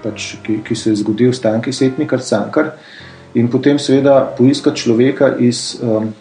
pač, 0.02 0.34
ki, 0.44 0.60
ki 0.64 0.76
se 0.76 0.90
je 0.90 1.00
zgodil 1.02 1.32
s 1.32 1.42
tanki 1.44 1.72
Setnikar 1.72 2.22
Cankar, 2.24 2.72
in 3.34 3.48
potem 3.52 3.78
seveda 3.78 4.20
poiskati 4.38 4.84
človeka 4.84 5.34
iz, 5.38 5.76
um, 5.82 6.12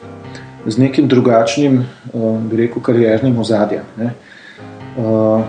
z 0.68 0.78
nekim 0.78 1.08
drugačnim, 1.08 1.80
um, 2.14 2.50
bi 2.50 2.64
rekel, 2.66 2.84
kariernim 2.84 3.40
ozadjem. 3.40 3.88
Uh, 4.98 5.46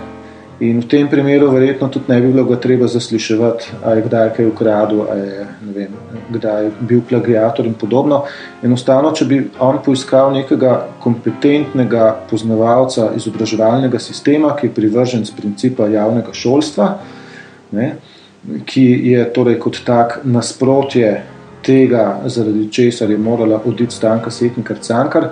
In 0.59 0.81
v 0.81 0.87
tem 0.91 1.07
primeru, 1.07 1.47
verjetno, 1.55 1.87
tudi 1.87 2.11
ne 2.11 2.17
bi 2.19 2.33
bilo 2.33 2.55
treba 2.59 2.87
zasliševati, 2.87 3.69
ali 3.83 4.01
je 4.01 4.05
kdaj 4.09 4.29
kaj 4.35 4.47
ukradel, 4.49 5.05
ali 5.11 5.21
je 5.21 5.45
vem, 5.75 5.93
kdaj 6.35 6.67
bil 6.81 6.99
plagiator 7.09 7.65
in 7.65 7.77
podobno. 7.79 8.25
Enostavno, 8.63 9.13
če 9.15 9.25
bi 9.25 9.39
on 9.63 9.79
poiskal 9.85 10.33
nekega 10.35 10.73
kompetentnega 10.99 12.09
poznavalca 12.29 13.13
izobraževalnega 13.15 14.03
sistema, 14.03 14.51
ki 14.59 14.67
je 14.67 14.75
privržen 14.75 15.23
z 15.25 15.39
principa 15.39 15.87
javnega 15.87 16.35
šolstva, 16.35 16.91
ne, 17.79 17.89
ki 18.67 18.85
je 19.13 19.25
torej 19.31 19.61
kot 19.63 19.79
tak 19.87 20.19
nasprotje 20.27 21.21
tega, 21.63 22.19
zaradi 22.27 22.67
česar 22.71 23.11
je 23.11 23.17
morala 23.17 23.61
oditi 23.65 23.95
stanka 23.95 24.31
Setnikar 24.31 24.83
Cankar, 24.83 25.31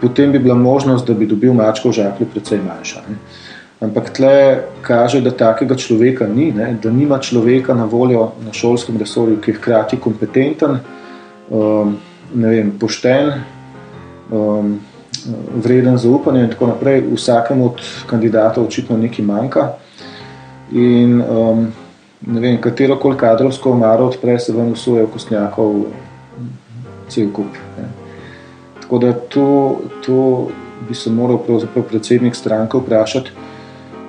potem 0.00 0.32
bi 0.32 0.42
bila 0.42 0.54
možnost, 0.58 1.06
da 1.06 1.14
bi 1.14 1.26
dobil 1.26 1.54
mačko 1.54 1.94
v 1.94 2.02
žaklju 2.02 2.34
precej 2.34 2.66
manjša. 2.66 3.06
Ne. 3.08 3.44
Ampak 3.80 4.10
tle 4.16 4.64
kaže, 4.82 5.20
da 5.20 5.30
takega 5.30 5.76
človeka 5.76 6.26
ni, 6.26 6.48
ne? 6.52 6.78
da 6.82 6.90
nima 6.90 7.18
človeka 7.18 7.74
na 7.74 7.84
voljo 7.84 8.30
na 8.44 8.52
šolskem 8.52 8.96
resorju, 8.96 9.36
ki 9.40 9.50
je 9.50 9.56
hkrati 9.58 9.98
kompetenten, 10.00 10.78
um, 11.50 11.96
vem, 12.32 12.72
pošten, 12.80 13.34
um, 14.32 14.78
vreden 15.60 15.98
zaupanja 15.98 16.44
in 16.44 16.50
tako 16.54 16.70
naprej. 16.72 17.04
Vsakemu 17.12 17.66
od 17.66 17.82
kandidatov 18.08 18.64
očitno 18.64 18.96
nekaj 18.96 19.24
manjka. 19.24 19.68
In 20.72 21.20
um, 21.20 21.66
ne 22.26 22.40
vem, 22.40 22.60
katero 22.60 22.96
koli 22.96 23.18
kadrovsko 23.20 23.76
omaro 23.76 24.08
odpre, 24.08 24.38
se 24.38 24.56
vam 24.56 24.72
usuje 24.72 25.04
v 25.04 25.12
kostnjakov 25.12 25.74
cel 27.12 27.28
kup. 27.32 27.60
Ne. 27.76 27.90
Tako 28.80 28.98
da 28.98 29.12
to, 29.12 29.48
to 30.06 30.48
bi 30.88 30.94
se 30.94 31.10
moral 31.10 31.42
predsednik 31.88 32.34
stranke 32.34 32.78
vprašati, 32.78 33.30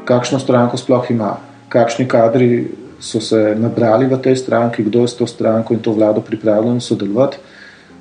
kakšno 0.08 0.40
stranko 0.40 0.80
sploh 0.80 1.12
ima, 1.12 1.36
kakšni 1.70 2.08
kadri 2.08 2.68
so 3.00 3.20
se 3.22 3.54
nabrali 3.60 4.08
v 4.08 4.18
tej 4.18 4.40
stranki, 4.40 4.88
kdo 4.88 5.04
je 5.04 5.14
s 5.14 5.20
to 5.20 5.28
stranko 5.28 5.76
in 5.76 5.84
to 5.84 5.94
vlado 5.94 6.24
pripravljen 6.24 6.82
sodelovati 6.82 7.38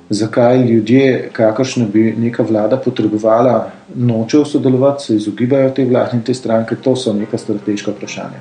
zakaj 0.09 0.65
ljudje, 0.65 1.29
kakršne 1.33 1.85
bi 1.93 2.15
neka 2.17 2.43
vlada 2.43 2.77
potrebovala, 2.77 3.71
nočejo 3.95 4.45
sodelovati, 4.45 5.03
se 5.03 5.15
izogibajo 5.15 5.69
te 5.69 5.85
vlade 5.85 6.17
in 6.17 6.23
te 6.23 6.33
stranke, 6.33 6.75
to 6.75 6.95
so 6.95 7.13
neka 7.13 7.37
strateška 7.37 7.91
vprašanja. 7.91 8.39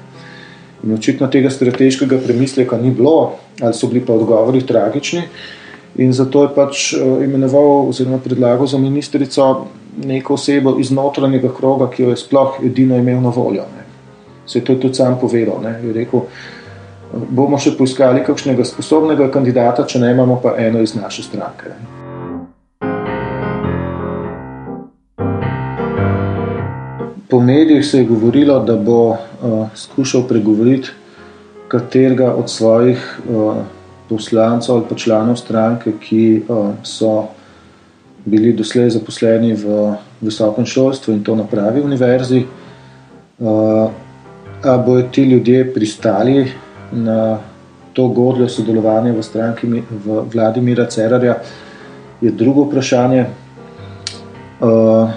In 0.84 0.94
očitno 0.94 1.26
tega 1.26 1.50
strateškega 1.50 2.18
premisleka 2.26 2.78
ni 2.78 2.90
bilo, 2.90 3.32
ali 3.60 3.74
so 3.74 3.86
bili 3.86 4.04
pa 4.06 4.12
odgovori 4.12 4.62
tragični. 4.66 5.22
In 5.96 6.12
zato 6.12 6.42
je 6.42 6.54
pač 6.54 6.92
eh, 6.92 7.24
imenoval 7.24 7.88
oziroma 7.88 8.18
predlagal 8.18 8.66
za 8.66 8.78
ministrico 8.78 9.66
neko 10.04 10.34
osebo 10.34 10.76
iz 10.78 10.90
notranjega 10.90 11.48
kroga, 11.56 11.90
ki 11.90 12.02
jo 12.02 12.10
je 12.10 12.16
sploh 12.16 12.60
edino 12.64 12.96
imel 12.96 13.20
na 13.20 13.32
voljo. 13.36 13.64
Ne. 13.76 13.84
Se 14.46 14.58
je 14.58 14.64
to 14.64 14.74
tudi 14.74 14.94
sam 14.94 15.18
povedal. 15.20 15.60
Ne. 15.62 15.80
Je 15.82 15.92
rekel, 15.92 16.26
bomo 17.12 17.58
še 17.58 17.76
poiskali 17.78 18.24
kakšnega 18.26 18.64
sposobnega 18.64 19.30
kandidata, 19.32 19.86
če 19.86 20.02
ne 20.02 20.12
imamo 20.14 20.40
pa 20.42 20.56
eno 20.58 20.82
iz 20.82 20.94
naše 20.94 21.22
stranke. 21.22 21.74
Po 27.28 27.40
medijih 27.40 27.86
se 27.86 27.98
je 27.98 28.04
govorilo, 28.06 28.60
da 28.64 28.76
bo 28.76 29.00
uh, 29.10 29.16
skušal 29.74 30.22
pregovoriti 30.28 30.88
katerega 31.68 32.30
od 32.34 32.50
svojih 32.50 33.02
uh, 33.28 33.56
poslancev 34.08 34.74
ali 34.74 34.84
pa 34.88 34.94
članov 34.94 35.36
stranke, 35.36 35.92
ki 36.00 36.42
uh, 36.48 36.70
so 36.82 37.26
bili 38.26 38.52
doslej 38.52 38.90
zaposleni 38.90 39.54
v 39.54 39.94
visokem 40.20 40.66
šolstvu 40.66 41.14
in 41.14 41.22
to 41.24 41.34
na 41.38 41.44
pravi 41.46 41.80
univerzi. 41.80 42.44
Uh, 43.38 43.90
a 44.64 44.78
bojo 44.78 45.02
ti 45.12 45.22
ljudje 45.22 45.74
pristali 45.74 46.50
na 46.92 47.38
to 47.92 48.08
godljo 48.08 48.48
sodelovanje 48.48 49.12
v 49.12 49.22
stranki 49.22 49.66
v 50.04 50.22
vladi 50.32 50.60
Mira 50.60 50.86
Cerarja, 50.86 51.36
je 52.20 52.30
drugo 52.30 52.64
vprašanje. 52.64 53.26
Uh, 54.60 55.10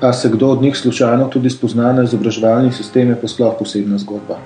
a 0.00 0.12
se 0.12 0.28
kdo 0.28 0.48
od 0.48 0.62
njih 0.62 0.76
slučajno 0.76 1.28
tudi 1.28 1.50
spozna 1.50 1.92
na 1.92 2.02
izobraževalni 2.02 2.72
sistem, 2.72 3.08
je 3.08 3.20
pa 3.20 3.28
sploh 3.28 3.54
posebna 3.58 3.98
zgodba. 3.98 4.38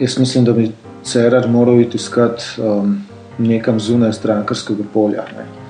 Jaz 0.00 0.18
mislim, 0.18 0.44
da 0.44 0.52
bi 0.52 0.72
Cerar 1.04 1.48
moral 1.48 1.80
iti 1.80 1.96
iskat 1.96 2.42
um, 2.58 2.96
nekam 3.38 3.80
zunaj 3.80 4.12
strankarskega 4.12 4.84
polja. 4.92 5.24
Ne. 5.36 5.63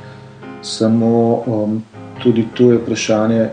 Samo 0.64 1.42
um, 1.46 1.82
tudi 2.22 2.46
tu 2.54 2.70
je 2.70 2.78
vprašanje, 2.78 3.48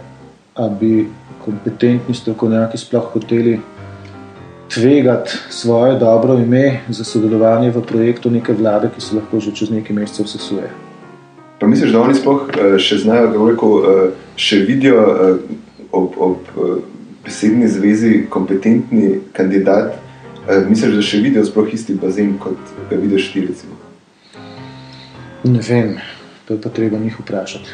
ali 0.56 0.76
bi 0.80 1.08
kompetentni 1.45 2.15
strokovnjaki 2.15 2.78
sploh 2.78 3.10
hoteli 3.13 3.60
tvegati 4.74 5.32
svoje 5.50 6.00
dobro 6.00 6.34
ime 6.34 6.80
za 6.89 7.04
sodelovanje 7.04 7.71
v 7.71 7.82
projektu 7.82 8.30
neke 8.30 8.54
vlade, 8.54 8.89
ki 8.95 9.02
se 9.02 9.15
lahko 9.15 9.39
že 9.39 9.52
čez 9.52 9.69
nekaj 9.69 9.95
mesecev 9.95 10.26
sesuje. 10.26 10.69
Pa 11.60 11.67
misliš, 11.67 11.91
da 11.91 12.02
oni 12.02 12.15
sploh 12.15 12.47
eh, 12.47 12.78
še 12.80 12.97
znajo, 13.04 13.28
da 13.28 13.38
veliko 13.38 13.67
eh, 13.82 14.13
še 14.36 14.63
vidijo 14.65 15.02
eh, 15.04 15.36
ob, 15.91 16.15
ob 16.17 16.38
besedni 17.26 17.67
zvezi 17.67 18.26
kompetentni 18.30 19.19
kandidat? 19.34 20.00
Misliš, 20.69 20.95
da 20.95 21.04
še 21.06 21.19
vidijo 21.21 21.43
sploh 21.45 21.67
isti 21.74 21.93
bazen, 21.93 22.34
kot 22.41 22.58
ga 22.89 22.97
vidiš 22.97 23.28
ti? 23.34 23.43
Recimo? 23.45 23.76
Ne 25.43 25.62
vem, 25.67 25.93
to 26.52 26.56
je 26.56 26.62
pa 26.62 26.70
treba 26.70 26.98
njih 27.00 27.20
vprašati. 27.20 27.70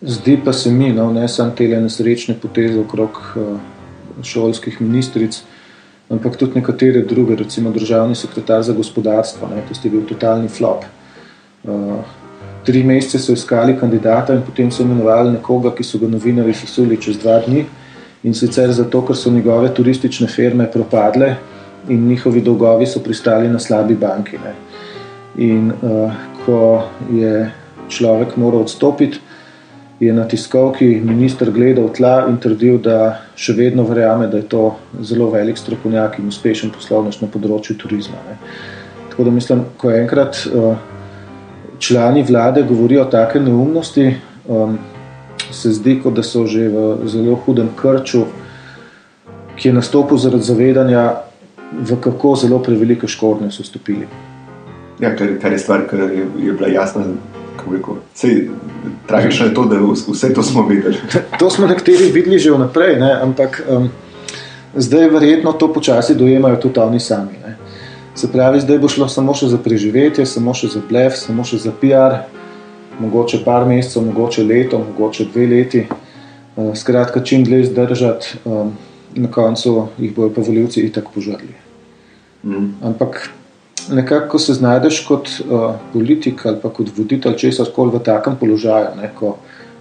Zdi 0.00 0.38
pa 0.44 0.52
se 0.52 0.70
mi, 0.70 0.92
no, 0.92 1.10
ne 1.12 1.28
samo 1.28 1.50
te 1.50 1.66
nesrečne 1.66 2.36
poteze 2.42 2.78
okrog 2.80 3.18
šolskih 4.22 4.80
ministric, 4.80 5.40
ampak 6.10 6.36
tudi 6.36 6.60
nekatere 6.60 7.02
druge, 7.02 7.36
recimo 7.36 7.70
državni 7.70 8.14
sekretar 8.14 8.62
za 8.62 8.72
gospodarstvo, 8.72 9.48
ne, 9.48 9.62
to 9.66 9.74
je 9.82 9.90
bil 9.90 10.06
totalni 10.06 10.48
flop. 10.48 10.84
Uh, 11.64 11.98
tri 12.64 12.84
mesece 12.84 13.18
so 13.18 13.32
iskali 13.32 13.74
kandidata 13.80 14.34
in 14.34 14.42
potem 14.46 14.70
so 14.70 14.82
imenovali 14.82 15.32
nekoga, 15.34 15.74
ki 15.74 15.84
so 15.84 15.98
ga 15.98 16.06
novinari 16.08 16.54
sesuli 16.54 16.96
čez 16.96 17.18
dva 17.18 17.40
dni 17.46 17.64
in 18.22 18.34
sicer 18.34 18.70
zato, 18.72 19.02
ker 19.02 19.16
so 19.16 19.30
njegove 19.30 19.74
turistične 19.74 20.28
firme 20.28 20.70
propadle 20.70 21.34
in 21.88 22.06
njihovi 22.06 22.40
dolgovi 22.40 22.86
so 22.86 23.02
pristali 23.02 23.48
na 23.48 23.58
slabi 23.58 23.94
banki. 23.94 24.38
Ne. 24.44 24.54
In 25.38 25.72
uh, 25.72 26.12
ko 26.48 26.88
je 27.12 27.50
človek 27.92 28.36
moral 28.40 28.64
odstopiti, 28.64 29.20
je 30.00 30.12
na 30.12 30.24
tiskovki 30.28 31.00
minister 31.04 31.50
gledal 31.50 31.90
tla 31.92 32.28
in 32.30 32.38
trdil, 32.40 32.78
da 32.80 33.18
še 33.36 33.52
vedno 33.58 33.84
verjame, 33.84 34.28
da 34.30 34.38
je 34.38 34.46
to 34.48 34.62
zelo 35.02 35.26
velik 35.32 35.58
strokovnjak 35.58 36.20
in 36.22 36.30
uspešen 36.30 36.70
poslovnež 36.72 37.18
na 37.20 37.28
področju 37.28 37.76
turizma. 37.82 38.20
Ne. 38.28 38.38
Tako 39.10 39.26
da 39.26 39.34
mislim, 39.34 39.64
ko 39.76 39.90
enkrat 39.90 40.38
uh, 40.46 40.78
člani 41.82 42.22
vlade 42.22 42.62
govorijo 42.62 43.08
take 43.10 43.42
neumnosti, 43.42 44.12
um, 44.46 44.78
se 45.50 45.74
zdi, 45.74 45.98
kot 46.00 46.14
da 46.14 46.22
so 46.22 46.46
že 46.46 46.68
v 46.70 47.10
zelo 47.10 47.34
hudem 47.44 47.72
krču, 47.76 48.24
ki 49.58 49.68
je 49.68 49.74
nastopil 49.74 50.20
zaradi 50.22 50.46
zavedanja, 50.46 51.04
v 51.74 51.98
kako 52.00 52.36
zelo 52.38 52.62
prevelike 52.62 53.10
škornje 53.10 53.50
so 53.52 53.66
stopili. 53.66 54.06
Ja, 55.00 55.16
kar, 55.16 55.28
kar 55.42 55.52
je 55.52 55.58
stvar, 55.58 55.86
ki 55.90 55.96
je, 55.96 56.26
je 56.46 56.52
bila 56.52 56.68
jasna 56.68 57.04
Sej, 58.14 58.48
tragično 59.06 59.46
je 59.46 59.54
to, 59.54 59.64
da 59.64 59.76
vse 60.12 60.34
to 60.34 60.42
smo 60.42 60.66
videli. 60.66 60.96
to 61.38 61.50
smo 61.50 61.66
nekateri 61.66 62.10
videli 62.12 62.38
že 62.38 62.50
vnaprej, 62.50 62.96
ne? 62.96 63.12
ampak 63.22 63.62
um, 63.68 63.88
zdaj 64.74 65.08
verjetno 65.08 65.52
to 65.52 65.72
počasi 65.72 66.14
dojemajo 66.14 66.56
tudi 66.56 66.80
oni 66.80 67.00
sami. 67.00 67.32
Ne? 67.46 67.56
Se 68.14 68.32
pravi, 68.32 68.60
zdaj 68.60 68.78
bo 68.78 68.88
šlo 68.88 69.08
samo 69.08 69.34
še 69.34 69.46
za 69.46 69.58
preživetje, 69.58 70.26
samo 70.26 70.54
še 70.54 70.68
za 70.68 70.80
blef, 70.88 71.14
samo 71.16 71.44
še 71.44 71.58
za 71.58 71.72
PR, 71.72 72.24
mogoče 72.98 73.44
par 73.44 73.66
mesecev, 73.66 74.02
mogoče 74.02 74.42
leto, 74.42 74.78
mogoče 74.78 75.28
dve 75.32 75.46
leti. 75.46 75.86
Uh, 76.56 76.74
skratka, 76.74 77.22
čim 77.22 77.44
dlje 77.44 77.68
zdržati, 77.70 78.38
um, 78.44 78.74
na 79.14 79.30
koncu 79.30 79.88
jih 79.98 80.14
bojo 80.14 80.32
pa 80.34 80.42
voljivci 80.42 80.82
itak 80.82 81.12
požrli. 81.14 81.54
Mm. 82.42 82.74
Ampak 82.82 83.30
nekako 83.90 84.38
se 84.38 84.54
znajdeš 84.54 85.00
kot 85.06 85.28
uh, 85.28 85.74
politik 85.92 86.46
ali 86.46 86.56
pa 86.62 86.70
kot 86.70 86.90
voditelj 86.96 87.36
česar 87.36 87.66
koli 87.74 87.92
v 87.94 88.02
takem 88.04 88.36
položaju, 88.40 88.96
ne, 89.00 89.10
ko, 89.14 89.36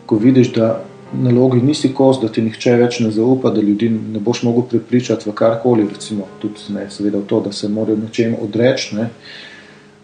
ko 0.05 0.15
vidiš, 0.15 0.53
da 0.53 0.83
nalogi 1.13 1.61
nisi 1.61 1.93
kos, 1.93 2.19
da 2.21 2.27
ti 2.27 2.41
nihče 2.41 2.75
več 2.75 2.99
ne 2.99 3.11
zaupa, 3.11 3.49
da 3.55 3.61
ljudi 3.61 3.89
ne 3.89 4.19
boš 4.19 4.43
mogel 4.43 4.63
prepričati 4.69 5.29
v 5.29 5.33
karkoli, 5.33 5.87
recimo 5.93 6.27
tudi 6.41 6.73
ne, 6.75 6.89
seveda 6.91 7.21
v 7.21 7.27
to, 7.27 7.41
da 7.47 7.51
se 7.51 7.69
morajo 7.69 7.97
nečem 7.97 8.35
odreči, 8.41 8.95
ne, 8.95 9.09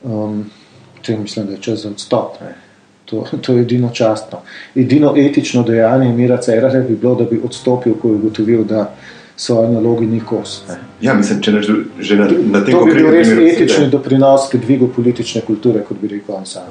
um, 0.04 0.46
te 1.06 1.18
mislim, 1.18 1.46
da 1.48 1.58
je 1.58 1.62
čas 1.62 1.84
za 1.84 1.90
odstop. 1.90 2.40
To, 3.06 3.26
to 3.42 3.54
je 3.54 3.62
edino 3.62 3.90
častno. 3.94 4.40
Edino 4.76 5.14
etično 5.18 5.64
dejanje 5.64 6.14
Mira 6.14 6.38
Cerare 6.42 6.82
bi 6.82 6.96
bilo, 6.96 7.16
da 7.16 7.26
bi 7.28 7.42
odstopil, 7.44 7.98
ko 8.02 8.08
je 8.08 8.16
ugotovil, 8.16 8.64
da 8.64 8.94
svoje 9.36 9.70
naloge 9.70 10.06
ni 10.06 10.20
kos. 10.20 10.64
Ne. 10.70 10.76
Ja, 11.02 11.14
mislim, 11.14 11.42
če 11.42 11.52
neš 11.52 11.70
že 12.00 12.16
na, 12.16 12.28
na 12.28 12.62
tem 12.66 12.76
mestu. 12.76 12.80
To 12.80 12.86
bi 12.86 12.94
bil 12.94 13.10
res 13.12 13.32
etični 13.32 13.90
doprinos 13.92 14.50
k 14.52 14.62
dvigu 14.62 14.90
politične 14.96 15.42
kulture, 15.48 15.84
kot 15.88 15.98
bi 16.02 16.08
rekel 16.08 16.36
on 16.36 16.46
sam. 16.46 16.70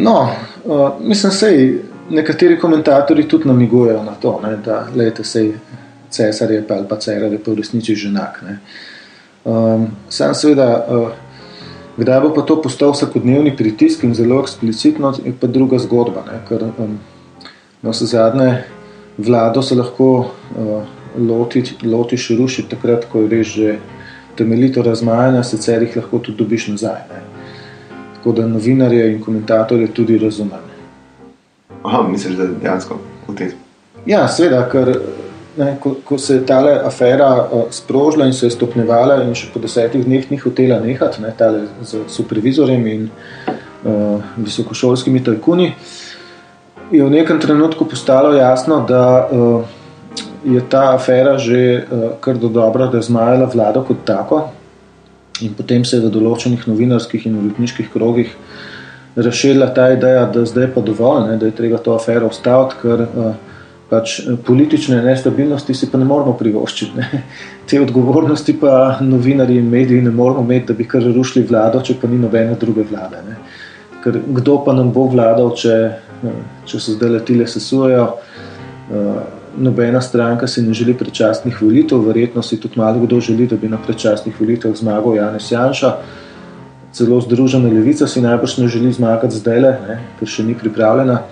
No, 0.00 0.30
uh, 0.64 0.90
mislim, 1.00 1.32
da 1.40 1.50
nekateri 2.10 2.58
komentatorji 2.58 3.28
tudi 3.28 3.48
namigujejo 3.48 4.02
na 4.02 4.14
to, 4.20 4.40
ne, 4.42 4.56
da 4.64 4.86
lejte, 4.96 5.24
sej, 5.24 5.52
cesar 6.10 6.50
je 6.50 6.62
pa 6.66 6.74
ali 6.74 6.88
pa 6.88 6.96
cesar 6.96 7.32
je 7.32 7.38
pa 7.38 7.50
v 7.50 7.56
resnici 7.60 7.94
ženak. 7.94 8.40
Um, 9.44 9.86
sam 10.08 10.34
seveda, 10.34 10.86
uh, 10.88 11.10
kdaj 11.96 12.20
bo 12.20 12.32
pa 12.34 12.42
to 12.42 12.62
postal 12.62 12.92
vsakodnevni 12.92 13.56
pritisk 13.56 14.04
in 14.04 14.14
zelo 14.14 14.40
eksplicitno, 14.40 15.14
je 15.24 15.32
pa 15.40 15.46
druga 15.46 15.78
zgodba. 15.78 16.24
Ne, 16.26 16.40
ker, 16.48 16.66
um, 16.78 16.98
Na 17.82 17.90
vse 17.90 18.06
zadnje, 18.06 18.62
vlado 19.18 19.62
se 19.62 19.74
lahko 19.74 20.10
uh, 20.18 20.82
lotiš 21.18 21.74
loti 21.82 22.16
rušiti 22.38 22.68
takrat, 22.68 23.06
ko 23.12 23.20
je 23.24 23.28
res 23.28 23.46
že 23.46 23.78
temeljito 24.36 24.82
razmajanje, 24.82 25.44
sicer 25.44 25.82
jih 25.82 25.96
lahko 25.96 26.18
tudi 26.18 26.38
dobiš 26.38 26.68
nazaj. 26.68 27.00
Ne. 27.10 27.22
Tako 28.16 28.32
da 28.32 28.46
novinarje 28.46 29.12
in 29.12 29.22
komentatorje 29.22 29.86
tudi 29.94 30.18
razumem. 30.18 30.68
Aha, 31.82 32.02
misliš, 32.08 32.36
da 32.36 32.42
je 32.42 32.54
dejansko 32.62 32.98
v 33.28 33.34
tem? 33.36 33.50
Ja, 34.06 34.26
seveda, 34.28 34.60
ker 34.68 34.92
ne, 35.56 35.76
ko, 35.80 35.94
ko 36.04 36.18
se 36.18 36.34
je 36.34 36.44
ta 36.46 36.60
afera 36.84 37.30
uh, 37.44 37.62
sprožila 37.70 38.26
in 38.26 38.32
se 38.32 38.46
je 38.46 38.50
stopnevala, 38.50 39.22
in 39.24 39.34
še 39.34 39.48
po 39.54 39.60
desetih 39.60 40.04
dneh 40.04 40.28
ni 40.30 40.36
hotela 40.40 40.80
nehati, 40.84 41.22
ne, 41.24 41.32
tale 41.36 41.64
z 41.82 42.04
supervizorjem 42.08 42.86
in 42.86 43.08
uh, 43.08 44.20
visokošolskimi 44.36 45.24
tajkuni, 45.24 45.72
je 46.90 47.04
v 47.04 47.10
nekem 47.10 47.40
trenutku 47.40 47.84
postalo 47.84 48.32
jasno, 48.34 48.84
da 48.88 49.28
uh, 49.30 49.62
je 50.44 50.60
ta 50.68 50.94
afera 50.94 51.38
že 51.38 51.84
uh, 51.84 52.10
kar 52.20 52.38
do 52.38 52.48
dobro, 52.48 52.86
da 52.86 52.98
je 52.98 53.08
zmajala 53.08 53.50
vlado 53.54 53.84
kot 53.84 54.04
tako. 54.04 54.48
In 55.40 55.54
potem 55.54 55.84
se 55.84 55.96
je 55.96 56.04
v 56.04 56.12
določenih 56.12 56.66
novinarskih 56.68 57.26
in 57.26 57.38
uredniških 57.38 57.88
krogih 57.92 58.34
razširila 59.16 59.70
ta 59.74 59.90
ideja, 59.92 60.26
da 60.30 60.44
zdaj 60.46 60.68
pa 60.74 60.80
dovolj, 60.80 61.30
ne, 61.30 61.36
da 61.36 61.46
je 61.46 61.56
treba 61.56 61.78
to 61.78 61.94
afero 61.94 62.28
ustaviti, 62.30 62.76
ker 62.82 63.06
uh, 63.06 63.32
pač 63.90 64.20
politične 64.46 65.00
nestabilnosti 65.02 65.74
si 65.74 65.88
pa 65.90 65.98
ne 65.98 66.06
moramo 66.06 66.36
privoščiti. 66.38 66.98
Ne. 66.98 67.22
Te 67.70 67.80
odgovornosti 67.82 68.54
pa 68.60 68.98
novinari 69.02 69.58
in 69.58 69.70
mediji 69.70 70.02
ne 70.02 70.14
moramo 70.14 70.44
imeti, 70.46 70.70
da 70.70 70.78
bi 70.78 70.86
kar 70.88 71.02
rušili 71.02 71.46
vlado, 71.46 71.82
če 71.82 71.98
pa 72.00 72.10
ni 72.10 72.18
nobene 72.18 72.54
druge 72.60 72.86
vlade. 72.86 73.22
Ne. 73.26 73.40
Ker 74.04 74.20
kdo 74.38 74.60
pa 74.64 74.74
nam 74.76 74.92
bo 74.94 75.08
vladal, 75.10 75.52
če, 75.58 75.74
če 76.66 76.80
se 76.80 76.96
zdaj 76.96 77.16
letile 77.16 77.46
sesujejo. 77.46 78.06
Uh, 78.90 79.20
nobena 79.58 80.00
stranka 80.00 80.46
si 80.46 80.62
ne 80.62 80.74
želi 80.74 80.94
predčasnih 80.94 81.62
volitev, 81.62 82.02
verjetno 82.06 82.42
si 82.42 82.58
tudi 82.60 82.78
malo 82.78 83.02
kdo 83.02 83.20
želi, 83.20 83.46
da 83.46 83.56
bi 83.56 83.68
na 83.68 83.78
predčasnih 83.78 84.40
volitvah 84.40 84.74
zmagal 84.76 85.16
Janez 85.16 85.52
Janša. 85.52 85.94
Celo 86.92 87.20
Združena 87.20 87.70
levica 87.70 88.06
si 88.06 88.20
najbrž 88.20 88.56
ne 88.58 88.68
želi 88.68 88.92
zmagati 88.92 89.38
zdaj, 89.38 89.66
ker 90.18 90.28
še 90.28 90.46
ni 90.46 90.54
pripravljena. 90.58 91.22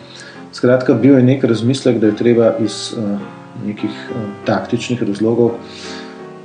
Skratka, 0.55 0.95
bil 0.95 1.19
je 1.19 1.27
nek 1.27 1.45
razmislek, 1.45 1.99
da 1.99 2.11
je 2.11 2.17
treba 2.17 2.53
iz 2.63 2.95
uh, 2.97 3.19
nekih 3.67 3.91
uh, 3.91 4.29
taktičnih 4.47 5.03
razlogov 5.03 5.57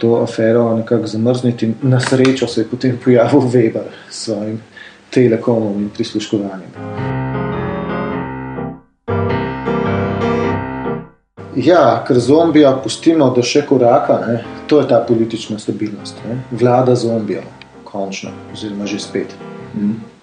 to 0.04 0.20
afero 0.24 0.78
nekako 0.78 1.08
zamrzniti. 1.08 1.74
Na 1.82 2.00
srečo 2.00 2.48
se 2.48 2.62
je 2.62 2.68
potem 2.68 3.00
pojavil 3.04 3.40
Weber 3.40 3.88
s 4.10 4.24
svojim 4.24 4.60
telekomom 5.10 5.82
in 5.82 5.90
prisluškovanjem. 5.90 7.13
Ja, 11.56 12.04
ker 12.08 12.20
zombija 12.20 12.72
pustimo, 12.84 13.30
da 13.36 13.44
še 13.46 13.62
koraka, 13.70 14.18
ne, 14.28 14.40
to 14.68 14.80
je 14.82 14.88
ta 14.90 15.04
politična 15.08 15.60
stabilnost. 15.60 16.24
Ne. 16.28 16.40
Vlada 16.52 16.96
zombijo, 16.96 17.44
končno, 17.84 18.32
oziroma 18.54 18.90
že 18.90 19.00
spet. 19.00 19.38
Mm 19.76 20.14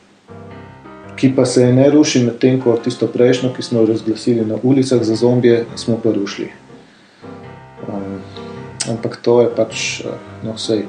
ki 1.20 1.32
pa 1.36 1.44
se 1.44 1.72
ne 1.72 1.90
ruši 1.90 2.22
med 2.24 2.38
tem, 2.40 2.56
ko 2.60 2.72
tisto 2.80 3.06
prejšnjo, 3.06 3.52
ki 3.52 3.62
smo 3.62 3.84
razglasili 3.84 4.44
na 4.46 4.56
ulicah 4.62 5.02
za 5.04 5.14
zombije, 5.14 5.64
smo 5.76 5.98
pa 6.02 6.12
rušili. 6.16 6.48
Um, 7.88 8.22
ampak 8.88 9.18
to 9.22 9.40
je 9.42 9.50
pač, 9.56 10.00
eh, 10.00 10.16
no, 10.44 10.56
vsej. 10.56 10.86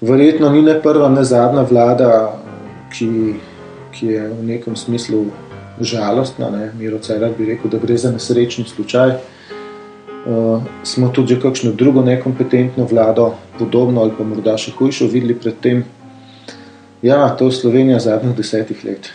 Verjetno 0.00 0.50
ni 0.50 0.62
ne 0.62 0.74
prva, 0.82 1.08
ne 1.08 1.22
zadnja 1.24 1.62
vlada, 1.70 2.10
ki, 2.90 3.38
ki 3.94 4.06
je 4.06 4.24
v 4.28 4.46
nekem 4.46 4.76
smislu 4.76 5.26
žalostna. 5.80 6.50
Ne? 6.50 6.72
Miro 6.78 6.98
Cerar 6.98 7.30
bi 7.38 7.46
rekel, 7.46 7.70
da 7.70 7.78
gre 7.78 7.96
za 7.96 8.10
nesrečni 8.10 8.66
slučaj. 8.66 9.14
Uh, 10.22 10.62
smo 10.86 11.08
tudi 11.08 11.34
že 11.34 11.40
kakšno 11.40 11.72
drugo 11.72 12.02
nekompetentno 12.02 12.86
vlado, 12.86 13.34
podobno 13.58 14.00
ali 14.00 14.12
pa 14.18 14.24
morda 14.24 14.54
še 14.56 14.70
hujšo, 14.70 15.10
videli 15.10 15.34
predtem. 15.34 15.82
Ja, 17.02 17.26
to 17.34 17.50
je 17.50 17.58
Slovenija 17.58 17.98
zadnjih 17.98 18.36
desetih 18.36 18.84
let. 18.84 19.10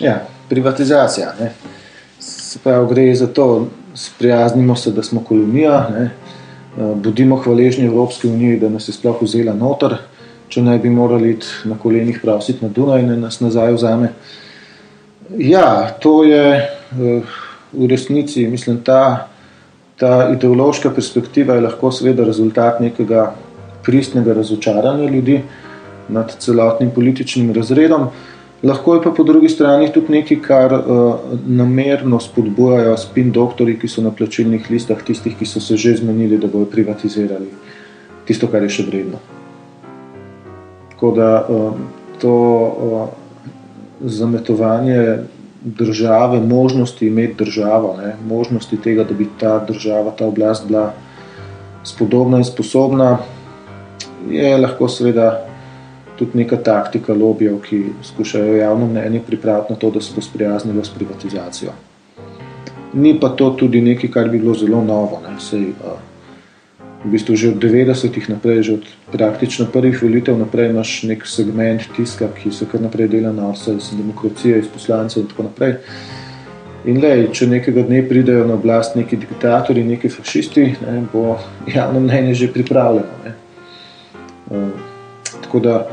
Ja, 0.00 0.26
privatizacija. 0.48 1.32
Ne. 1.40 1.52
Se 2.20 2.58
pravi, 2.58 2.88
gre 2.94 3.14
za 3.14 3.26
to, 3.26 3.68
sprijaznimo 3.94 4.76
se, 4.76 4.92
da 4.92 5.02
smo 5.02 5.24
kolonija, 5.24 5.88
ne. 5.96 6.10
Eh, 6.78 6.94
bodimo 6.94 7.36
hvaležni 7.36 7.86
Evropski 7.86 8.28
uniji, 8.28 8.60
da 8.60 8.68
nas 8.68 8.88
je 8.88 8.92
sploh 8.92 9.22
vzela 9.22 9.52
noter, 9.54 9.98
če 10.48 10.62
ne 10.62 10.78
bi 10.78 10.90
morali 10.90 11.38
na 11.64 11.76
kolenih 11.78 12.20
prositi 12.22 12.64
na 12.64 12.70
Dunaj 12.72 13.02
in 13.02 13.20
nas 13.20 13.40
nazaj 13.40 13.72
vzame. 13.72 14.08
Ja, 15.38 15.90
to 16.00 16.24
je 16.24 16.44
eh, 16.56 17.22
v 17.72 17.86
resnici, 17.88 18.46
mislim, 18.46 18.82
ta, 18.84 19.28
ta 19.96 20.28
ideološka 20.32 20.90
perspektiva 20.90 21.54
je 21.54 21.64
lahko 21.64 21.92
seveda 21.92 22.24
rezultat 22.24 22.80
nekega 22.80 23.32
pristnega 23.84 24.34
razočaranja 24.34 25.08
ljudi 25.10 25.40
nad 26.08 26.36
celotnim 26.38 26.90
političnim 26.90 27.52
razredom. 27.52 28.10
Lahko 28.62 28.94
je 28.94 29.02
pa 29.02 29.10
po 29.10 29.24
drugi 29.24 29.48
strani 29.48 29.88
tudi 29.92 30.12
nekaj, 30.12 30.38
kar 30.42 30.74
uh, 30.74 31.14
namerno 31.46 32.20
spodbujajo 32.20 32.96
spin 32.96 33.32
doktori, 33.32 33.74
ki 33.78 33.88
so 33.88 34.04
na 34.04 34.12
plačilnih 34.14 34.70
listah 34.70 35.02
tistih, 35.02 35.34
ki 35.38 35.46
so 35.46 35.60
se 35.60 35.76
že 35.76 35.96
zmenili, 35.98 36.38
da 36.38 36.46
bodo 36.46 36.68
privatizirali 36.70 37.48
tisto, 38.26 38.46
kar 38.46 38.62
je 38.62 38.68
še 38.70 38.84
vredno. 38.86 39.18
Tako 40.92 41.10
da 41.16 41.32
uh, 41.48 41.74
to 42.22 42.36
uh, 42.36 43.21
zametovanje 44.04 45.18
države, 45.64 46.40
možnosti 46.40 47.06
imeti 47.06 47.44
državo, 47.44 47.96
ne, 47.96 48.16
možnosti 48.28 48.76
tega, 48.76 49.04
da 49.04 49.14
bi 49.14 49.28
ta 49.40 49.64
država, 49.68 50.10
ta 50.18 50.26
oblast 50.26 50.66
bila 50.66 50.92
spodobna 51.84 52.38
in 52.38 52.44
sposobna, 52.44 53.18
je 54.30 54.56
lahko 54.58 54.88
seveda 54.88 55.46
tudi 56.18 56.38
neka 56.38 56.56
taktika 56.56 57.14
lobijev, 57.14 57.60
ki 57.60 57.84
skušajo 58.02 58.56
javno 58.56 58.86
mnenje 58.86 59.20
pripraviti 59.26 59.72
na 59.72 59.78
to, 59.78 59.90
da 59.90 60.00
se 60.00 60.12
bo 60.14 60.22
sprijaznilo 60.22 60.84
s 60.84 60.90
privatizacijo. 60.90 61.72
Ni 62.92 63.20
pa 63.20 63.28
to 63.28 63.50
tudi 63.50 63.80
nekaj, 63.80 64.10
kar 64.10 64.28
bi 64.28 64.38
bilo 64.38 64.54
zelo 64.54 64.84
novo. 64.84 65.20
Sej, 65.38 65.60
uh, 65.60 66.11
v 67.04 67.10
bistvu 67.10 67.36
že 67.36 67.48
od 67.48 67.58
90-ih 67.58 68.28
naprej, 68.30 68.62
že 68.62 68.72
od 68.72 68.84
praktično 69.12 69.66
prvih 69.66 70.02
volitev 70.02 70.38
naprej, 70.38 70.70
imaš 70.70 71.02
nek 71.02 71.26
segment 71.26 71.82
tiska, 71.96 72.28
ki 72.30 72.52
se 72.52 72.66
kar 72.70 72.80
naprej 72.80 73.08
dela 73.08 73.32
na 73.32 73.50
vse, 73.50 73.74
iz 73.76 73.90
demokracije, 73.96 74.58
iz 74.58 74.68
poslancev 74.68 75.22
in 75.22 75.28
tako 75.28 75.42
naprej. 75.50 75.74
In 76.84 76.98
le, 77.02 77.28
če 77.30 77.46
nekega 77.46 77.82
dne 77.86 78.02
pridejo 78.08 78.46
na 78.46 78.54
oblast 78.54 78.96
neki 78.98 79.16
diktatori, 79.16 79.84
neki 79.86 80.08
fašisti, 80.10 80.62
ne, 80.82 81.02
bo 81.12 81.38
javno 81.66 82.00
mnenje 82.00 82.34
že 82.34 82.52
pripravljeno. 82.52 83.18
Ne. 83.24 83.34
Uh, 84.50 84.70
tako 85.42 85.60
da 85.60 85.88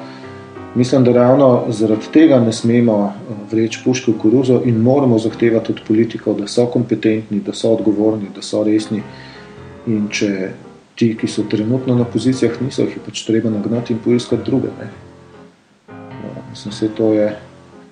Mislim, 0.75 1.03
da 1.03 1.11
ravno 1.11 1.63
zaradi 1.69 2.05
tega 2.13 2.39
ne 2.39 2.51
smemo 2.53 3.13
vreči 3.51 3.79
puške 3.83 4.11
v 4.11 4.19
koruzo 4.21 4.61
in 4.65 4.75
moramo 4.75 5.17
zahtevati 5.19 5.71
od 5.71 5.79
politikov, 5.87 6.37
da 6.39 6.47
so 6.47 6.65
kompetentni, 6.65 7.39
da 7.39 7.53
so 7.53 7.71
odgovorni, 7.73 8.29
da 8.35 8.41
so 8.41 8.63
resni. 8.63 9.01
In 9.87 10.07
če 10.13 10.51
ti, 10.99 11.13
ki 11.15 11.27
so 11.31 11.45
trenutno 11.47 11.95
na 11.95 12.03
pozicijah, 12.03 12.57
niso, 12.61 12.83
jih 12.83 12.97
pač 13.05 13.23
treba 13.23 13.51
nagnati 13.53 13.95
in 13.95 14.01
poiskati 14.03 14.43
druge. 14.43 14.73
Ne. 14.79 14.89
No, 15.87 16.33
mislim, 16.49 16.73
da 16.81 16.95
to 16.97 17.13
je, 17.13 17.29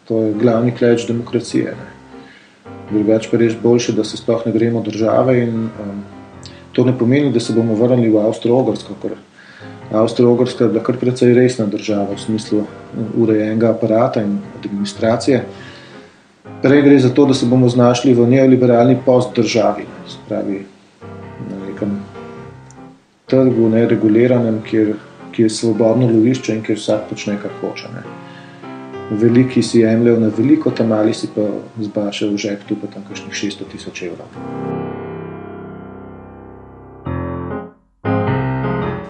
to 0.08 0.20
je 0.26 0.34
glavni 0.42 0.76
kleč 0.76 1.08
demokracije. 1.08 1.72
Ne. 1.72 1.88
Drugač 2.92 3.30
pa 3.32 3.40
reč 3.40 3.56
boljše, 3.64 3.96
da 3.96 4.04
se 4.04 4.20
sploh 4.20 4.44
ne 4.46 4.52
gremo 4.52 4.84
države. 4.84 5.40
In, 5.46 5.70
um, 5.80 6.04
to 6.76 6.84
ne 6.84 6.98
pomeni, 6.98 7.32
da 7.32 7.40
se 7.40 7.56
bomo 7.56 7.80
vrnili 7.80 8.12
v 8.12 8.28
Avstralijo, 8.28 8.76
Avstrija-Ogrska 9.88 10.66
je 10.66 10.70
bila 10.70 10.84
kar 10.84 10.98
precej 11.00 11.32
resna 11.34 11.66
država 11.66 12.12
v 12.12 12.20
smislu 12.20 12.60
uh, 12.60 12.68
urejenega 13.24 13.72
aparata 13.72 14.22
in 14.22 14.40
administracije. 14.60 15.46
Prej 16.62 16.82
gre 16.84 17.00
za 17.00 17.10
to, 17.10 17.26
da 17.26 17.34
se 17.34 17.46
bomo 17.46 17.70
znašli 17.70 18.14
v 18.14 18.28
neoliberalni 18.28 18.98
post-državi, 19.06 19.86
spravi 20.12 20.58
na 20.58 20.58
nekem 20.60 20.77
trgu, 23.28 23.70
nereguliranem, 23.70 24.62
kjer, 24.70 24.94
kjer 25.36 25.46
je 25.46 25.56
svobodno 25.60 26.08
lovišče 26.08 26.56
in 26.56 26.64
kjer 26.64 26.80
vsak 26.80 27.10
počne, 27.10 27.38
kar 27.42 27.52
hoče. 27.62 27.92
Ne. 27.96 28.06
Veliki 29.20 29.64
si 29.64 29.84
jemljajo 29.84 30.20
na 30.20 30.32
veliko, 30.38 30.72
tam 30.72 30.92
mali 30.96 31.14
si 31.14 31.30
pa 31.36 31.48
zbašajo 31.80 32.34
v 32.34 32.44
žep, 32.48 32.68
tu 32.68 32.80
pa 32.80 32.92
tam 32.92 33.08
kakšnih 33.08 33.36
600 33.36 33.72
tisoč 33.72 34.04
evrov. 34.10 34.76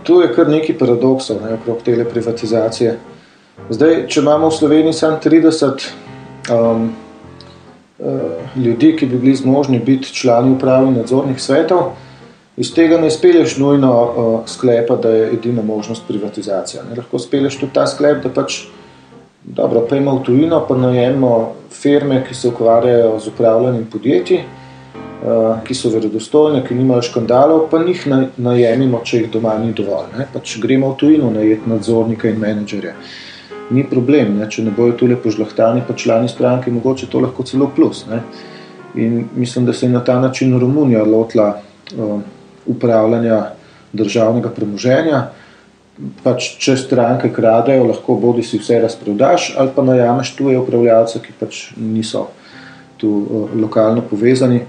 tu 0.08 0.22
je 0.22 0.32
kar 0.34 0.48
nekaj 0.48 0.78
paradoksov 0.80 1.42
ne, 1.44 1.54
okrog 1.60 1.82
te 1.84 1.96
privatizacije. 2.10 2.96
Zdaj, 3.70 4.06
če 4.08 4.22
imamo 4.22 4.48
v 4.48 4.56
Sloveniji 4.56 4.96
samo 4.96 5.20
30 5.24 5.88
um, 6.56 6.86
uh, 8.00 8.56
ljudi, 8.56 8.94
ki 8.96 9.10
bi 9.12 9.20
bili 9.20 9.36
zmožni 9.36 9.80
biti 9.84 10.14
člani 10.14 10.54
upravi 10.56 10.94
nadzornih 10.96 11.42
svetov, 11.42 11.98
iz 12.58 12.74
tega 12.74 12.98
ne 12.98 13.12
speleš 13.12 13.58
nujno 13.58 13.94
uh, 14.04 14.40
sklepa, 14.50 14.96
da 14.96 15.10
je 15.10 15.32
edina 15.34 15.62
možnost 15.62 16.08
privatizacija. 16.08 16.84
Ne. 16.90 16.96
Lahko 16.98 17.20
speleš 17.20 17.60
tudi 17.60 17.74
ta 17.74 17.88
sklep, 17.88 18.24
da 18.24 18.30
pač 18.34 18.64
dobro, 19.44 19.86
pojmo 19.90 20.20
v 20.20 20.24
tujino, 20.24 20.64
pa 20.68 20.76
najemimo 20.78 21.34
firme, 21.72 22.24
ki 22.28 22.36
se 22.36 22.50
ukvarjajo 22.50 23.20
z 23.20 23.34
upravljanjem 23.34 23.86
podjetij. 23.92 24.44
Eh, 25.18 25.62
ki 25.66 25.74
so 25.74 25.90
verodostojne, 25.90 26.60
ki 26.62 26.76
nimajo 26.78 27.02
škandalov, 27.08 27.64
pa 27.72 27.80
jih 27.82 28.04
najemimo, 28.38 29.00
če 29.04 29.24
jih 29.24 29.32
doma 29.34 29.56
ni 29.58 29.72
dovolj. 29.74 30.12
Ne? 30.14 30.28
Pač 30.30 30.60
gremo 30.62 30.92
v 30.92 30.98
tujino 31.02 31.32
najeti 31.34 31.72
nadzornike 31.72 32.30
in 32.30 32.38
menedžerje. 32.38 32.94
Ni 33.74 33.82
problem, 33.90 34.36
ne? 34.38 34.46
če 34.46 34.68
ne 34.68 34.74
bojo 34.78 34.94
tukaj 35.00 35.18
požlahtani, 35.24 35.82
pa 35.88 35.96
člani 35.98 36.30
stranke, 36.30 36.70
mogoče 36.72 37.10
to 37.10 37.24
lahko 37.26 37.48
celo 37.50 37.72
plus. 37.76 38.04
Ne? 38.12 38.22
In 39.02 39.24
mislim, 39.36 39.66
da 39.66 39.74
se 39.74 39.88
je 39.88 39.96
na 39.96 40.04
ta 40.06 40.20
način 40.22 40.54
Romunija 40.62 41.02
lotila 41.04 41.50
uh, 41.98 42.22
upravljanja 42.68 43.42
državnega 43.94 44.50
premoženja. 44.54 45.22
Pač, 46.24 46.52
če 46.62 46.76
stranke 46.78 47.32
kradejo, 47.34 47.88
lahko 47.90 48.20
bodi 48.22 48.44
si 48.46 48.60
vse 48.62 48.78
razprodaš, 48.84 49.54
ali 49.58 49.74
pa 49.76 49.86
najameš 49.86 50.36
tuje 50.38 50.60
upravljalce, 50.60 51.24
ki 51.24 51.34
pač 51.40 51.62
niso 51.78 52.28
tu 53.02 53.10
uh, 53.10 53.56
lokalno 53.62 54.04
povezani. 54.06 54.62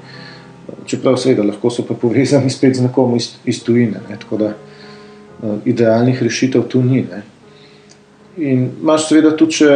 Čeprav, 0.89 1.17
seveda, 1.21 1.45
lahko 1.49 1.73
so 1.73 1.85
pa 1.85 1.97
povezani 1.97 2.51
spet 2.57 2.77
z 2.77 2.89
nekom 2.89 3.17
iz, 3.17 3.35
iz 3.45 3.61
tujine. 3.65 4.01
Ne? 4.09 4.17
Tako 4.21 4.41
da 4.41 4.55
uh, 4.55 5.59
idealnih 5.69 6.23
rešitev 6.23 6.65
tu 6.73 6.83
ni. 6.85 7.05
Ne? 7.05 7.23
In 8.39 8.69
imaš 8.81 9.09
seveda 9.09 9.33
tudi 9.37 9.67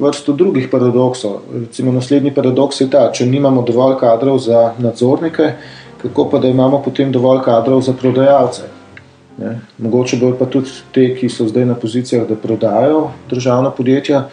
vrsto 0.00 0.32
drugih 0.32 0.68
paradoksov. 0.70 1.40
Recimo 1.66 1.92
naslednji 1.92 2.30
paradoks 2.34 2.80
je 2.80 2.90
ta, 2.90 3.08
če 3.12 3.26
nimamo 3.26 3.64
dovolj 3.66 3.96
kadrov 3.98 4.38
za 4.38 4.68
nadzornike, 4.78 5.48
kako 6.02 6.28
pa 6.30 6.38
da 6.38 6.48
imamo 6.48 6.82
potem 6.82 7.12
dovolj 7.12 7.42
kadrov 7.44 7.80
za 7.80 7.92
prodajalce. 7.92 8.62
Ne? 9.38 9.60
Mogoče 9.78 10.16
bojo 10.16 10.36
pa 10.38 10.46
tudi 10.46 10.70
te, 10.92 11.14
ki 11.16 11.28
so 11.28 11.46
zdaj 11.48 11.64
na 11.64 11.74
pozicijah, 11.74 12.26
da 12.28 12.36
prodajajo 12.36 13.10
državna 13.30 13.70
podjetja, 13.70 14.28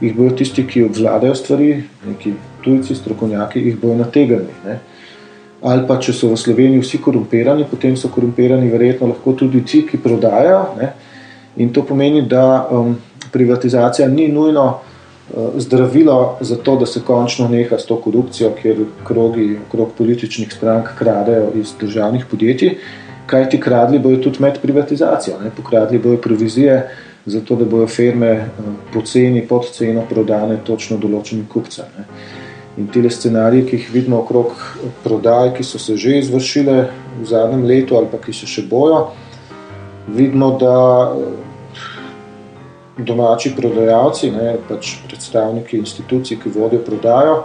jih 0.00 0.16
bojo 0.16 0.30
tisti, 0.30 0.66
ki 0.66 0.84
obvladajo 0.84 1.34
stvari, 1.34 1.82
neki 2.06 2.34
tujci, 2.64 2.94
strokovnjaki, 2.94 3.60
jih 3.60 3.78
bojo 3.80 3.96
nategnili. 3.96 4.78
Ali 5.62 5.86
pa 5.88 5.96
če 5.96 6.12
so 6.12 6.28
v 6.28 6.36
Sloveniji 6.36 6.82
vsi 6.82 7.00
korumpirani, 7.00 7.64
potem 7.70 7.96
so 7.96 8.10
korumpirani 8.12 8.68
verjetno 8.68 9.08
lahko 9.08 9.32
tudi 9.32 9.62
ti, 9.64 9.84
ki 9.88 10.02
prodajajo. 10.02 10.64
Ne? 10.80 10.92
In 11.56 11.72
to 11.72 11.84
pomeni, 11.86 12.22
da 12.28 12.66
um, 12.70 12.96
privatizacija 13.32 14.08
ni 14.08 14.28
nujno 14.28 14.66
zdravilo 15.56 16.36
za 16.40 16.56
to, 16.56 16.76
da 16.76 16.86
se 16.86 17.00
končno 17.00 17.48
neha 17.48 17.78
s 17.78 17.86
to 17.86 17.96
korupcijo, 18.00 18.50
kjer 18.62 18.84
krogi 19.04 19.58
okrog 19.68 19.88
političnih 19.98 20.52
strank 20.52 20.88
kradejo 20.98 21.50
iz 21.54 21.72
državnih 21.80 22.26
podjetij, 22.30 22.76
kaj 23.26 23.48
ti 23.50 23.60
kradli 23.60 23.98
bojo 23.98 24.16
tudi 24.16 24.38
med 24.40 24.60
privatizacijo, 24.62 25.40
ne? 25.44 25.50
pokradli 25.56 25.98
bojo 25.98 26.16
provizije, 26.16 26.88
zato 27.26 27.56
da 27.56 27.64
bojo 27.64 27.86
firme 27.86 28.32
uh, 28.32 28.64
poceni, 28.92 29.46
pod 29.48 29.70
ceno 29.72 30.02
prodane 30.10 30.58
točno 30.64 30.98
določenim 31.00 31.46
kupcem. 31.48 31.88
In 32.76 32.90
te 32.92 33.10
scenarije, 33.10 33.64
ki 33.66 33.76
jih 33.76 33.90
vidimo 33.94 34.18
okrog 34.20 34.52
prodaj, 35.04 35.54
ki 35.56 35.64
so 35.64 35.78
se 35.78 35.96
že 35.96 36.18
izvršile 36.18 36.88
v 37.20 37.26
zadnjem 37.26 37.64
letu 37.64 37.96
ali 37.96 38.10
pa 38.12 38.18
ki 38.18 38.32
se 38.32 38.46
še 38.46 38.66
bojo, 38.68 39.06
vidimo, 40.08 40.50
da 40.60 40.74
domači 42.98 43.54
prodajalci, 43.56 44.30
ne, 44.30 44.56
pač 44.68 44.96
predstavniki 45.08 45.78
institucij, 45.78 46.38
ki 46.42 46.52
vodijo 46.54 46.82
prodajo, 46.86 47.44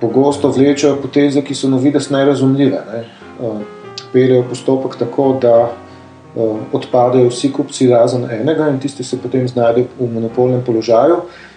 pogosto 0.00 0.48
vlečejo 0.48 0.96
poteze, 1.02 1.42
ki 1.42 1.54
so 1.54 1.68
na 1.68 1.76
vides 1.76 2.10
najrazumljive. 2.10 2.80
Ne. 2.92 3.04
Peljejo 4.12 4.44
postopek 4.48 4.96
tako, 4.98 5.32
da 5.42 5.72
odpadejo 6.72 7.28
vsi 7.28 7.50
kupci 7.52 7.88
razen 7.90 8.24
enega 8.30 8.68
in 8.70 8.78
tisti 8.78 9.04
se 9.04 9.18
potem 9.18 9.48
znajdejo 9.48 9.86
v 9.98 10.08
monopolnem 10.14 10.62
položaju 10.66 11.16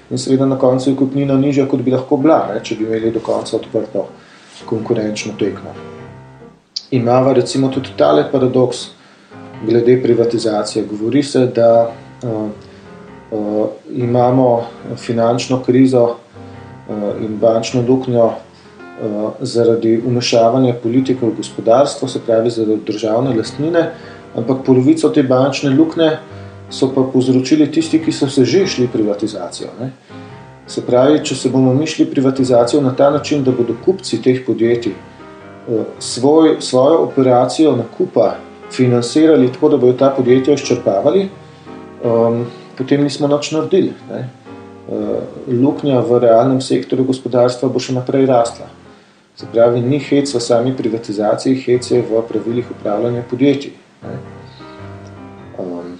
in 0.09 0.17
seveda 0.17 0.45
na 0.45 0.57
koncu 0.59 0.89
je 0.89 0.95
kupnina 0.95 1.37
nižja, 1.37 1.67
kot 1.69 1.81
bi 1.81 1.91
lahko 1.91 2.17
bila, 2.17 2.47
ne, 2.53 2.59
če 2.63 2.75
bi 2.75 2.83
imeli 2.83 3.11
do 3.11 3.19
konca 3.19 3.55
odprto 3.55 4.07
konkurenčno 4.65 5.33
tekmo. 5.39 5.73
Imava 6.91 7.33
recimo 7.33 7.69
tudi 7.73 7.93
tale 7.97 8.25
paradoks 8.31 8.87
glede 9.65 10.01
privatizacije. 10.01 10.85
Govori 10.85 11.23
se, 11.23 11.45
da 11.55 11.89
uh, 12.23 12.49
imamo 13.95 14.63
finančno 14.97 15.61
krizo 15.65 16.03
uh, 16.03 16.95
in 17.21 17.37
bančno 17.37 17.83
luknjo 17.87 18.25
uh, 18.25 18.33
zaradi 19.39 20.01
umešavanja 20.05 20.73
politike 20.83 21.25
v 21.25 21.35
gospodarstvo, 21.37 22.07
se 22.07 22.19
pravi 22.25 22.49
zaradi 22.49 22.81
državne 22.85 23.35
lastnine, 23.35 23.91
ampak 24.35 24.65
polovico 24.65 25.09
te 25.09 25.23
bančne 25.23 25.69
luknje 25.69 26.11
so 26.69 26.89
pa 26.95 27.03
povzročili 27.13 27.71
tisti, 27.71 27.99
ki 28.03 28.11
so 28.11 28.29
se 28.29 28.45
že 28.45 28.67
šli 28.67 28.87
privatizacijo. 28.87 29.69
Ne? 29.79 29.91
Se 30.67 30.81
pravi, 30.81 31.19
če 31.25 31.35
se 31.35 31.49
bomo 31.49 31.73
mi 31.73 31.87
šli 31.87 32.05
privatizacijo 32.05 32.81
na 32.81 32.95
ta 32.95 33.09
način, 33.09 33.43
da 33.43 33.51
bodo 33.51 33.75
kupci 33.85 34.21
teh 34.21 34.45
podjetij 34.45 34.93
svoj, 35.99 36.55
svojo 36.59 36.97
operacijo 36.97 37.75
nakupa 37.75 38.35
financirali 38.71 39.51
tako, 39.53 39.69
da 39.69 39.77
bodo 39.77 39.93
ta 39.93 40.09
podjetja 40.17 40.53
izčrpavali, 40.53 41.29
um, 42.03 42.45
potem 42.77 43.03
nismo 43.03 43.27
noč 43.27 43.51
naredili. 43.51 43.93
Ne. 44.09 44.29
Uh, 44.83 45.23
luknja 45.47 46.01
v 46.03 46.19
realnem 46.19 46.59
sektorju 46.61 47.05
gospodarstva 47.07 47.69
bo 47.71 47.79
še 47.79 47.95
naprej 47.95 48.27
rasla. 48.27 48.67
Se 49.35 49.47
pravi, 49.49 49.81
ni 49.81 49.97
hec 49.97 50.29
v 50.29 50.41
sami 50.43 50.73
privatizaciji, 50.77 51.61
hec 51.65 51.87
je 51.91 52.01
v 52.03 52.23
pravilih 52.27 52.67
upravljanja 52.71 53.23
podjetij. 53.29 53.73
Ne. 54.03 54.17
Um, 55.57 55.95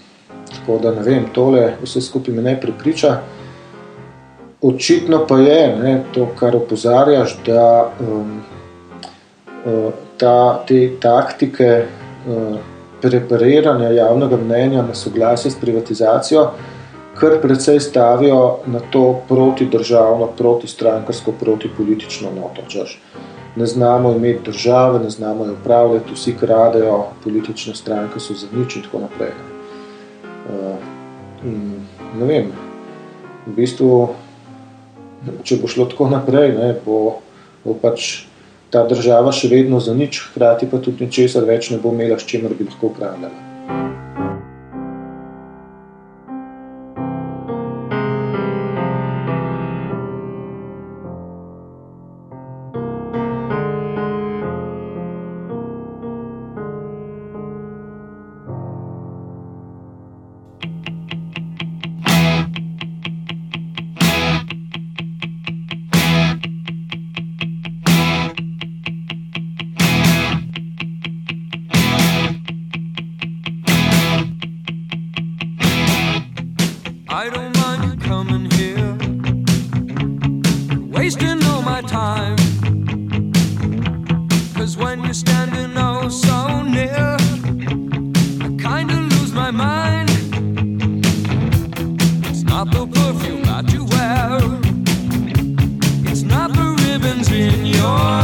tako 0.50 0.78
da 0.84 0.92
ne 0.92 1.06
vem, 1.06 1.30
tole 1.34 1.78
vse 1.82 2.02
skupaj 2.02 2.36
me 2.36 2.44
ne 2.46 2.58
prepriča. 2.60 3.16
Očitno 4.64 5.26
pa 5.28 5.40
je 5.40 5.62
ne, 5.76 5.96
to, 6.14 6.28
kar 6.40 6.56
opozarjaš, 6.56 7.38
da 7.48 7.64
um, 8.00 8.38
ta, 10.18 10.64
te 10.68 10.86
taktike 11.02 11.72
uh, 12.28 12.60
prepariranja 13.04 13.90
javnega 13.90 14.38
mnenja 14.38 14.82
na 14.82 14.96
soglasje 14.96 15.52
s 15.52 15.60
privatizacijo, 15.60 16.48
kar 17.20 17.38
precej 17.42 17.80
stavijo 17.80 18.58
na 18.66 18.80
to 18.80 19.22
protidržavno, 19.28 20.28
protistrankarsko, 20.38 21.32
protipolitično 21.40 22.32
noto. 22.36 22.64
Češ. 22.68 23.00
Ne 23.56 23.66
znamo 23.66 24.12
imeti 24.12 24.52
države, 24.52 25.00
ne 25.00 25.10
znamo 25.10 25.46
jo 25.46 25.54
upravljati, 25.62 26.14
vsi 26.14 26.34
kradejo, 26.40 27.04
politične 27.24 27.76
stranke 27.76 28.20
so 28.20 28.34
za 28.34 28.48
nič 28.56 28.76
in 28.76 28.84
tako 28.84 29.00
naprej. 29.00 29.32
In, 31.44 31.60
ne 32.20 32.26
vem, 32.26 32.52
v 33.46 33.56
bistvu, 33.56 34.10
če 35.44 35.60
bo 35.62 35.68
šlo 35.68 35.86
tako 35.92 36.10
naprej, 36.10 36.56
ne, 36.58 36.74
bo, 36.86 37.20
bo 37.64 37.76
pač 37.78 38.26
ta 38.74 38.82
država 38.90 39.32
še 39.32 39.52
vedno 39.54 39.80
za 39.80 39.94
nič, 39.94 40.20
hkrati 40.32 40.70
pa 40.70 40.82
tudi 40.82 41.06
ničesar 41.06 41.46
več 41.46 41.70
ne 41.70 41.78
bo 41.78 41.94
imela, 41.94 42.18
s 42.18 42.26
čimer 42.26 42.58
bi 42.58 42.66
lahko 42.66 42.90
upravljala. 42.90 43.38
Oh. 97.86 98.23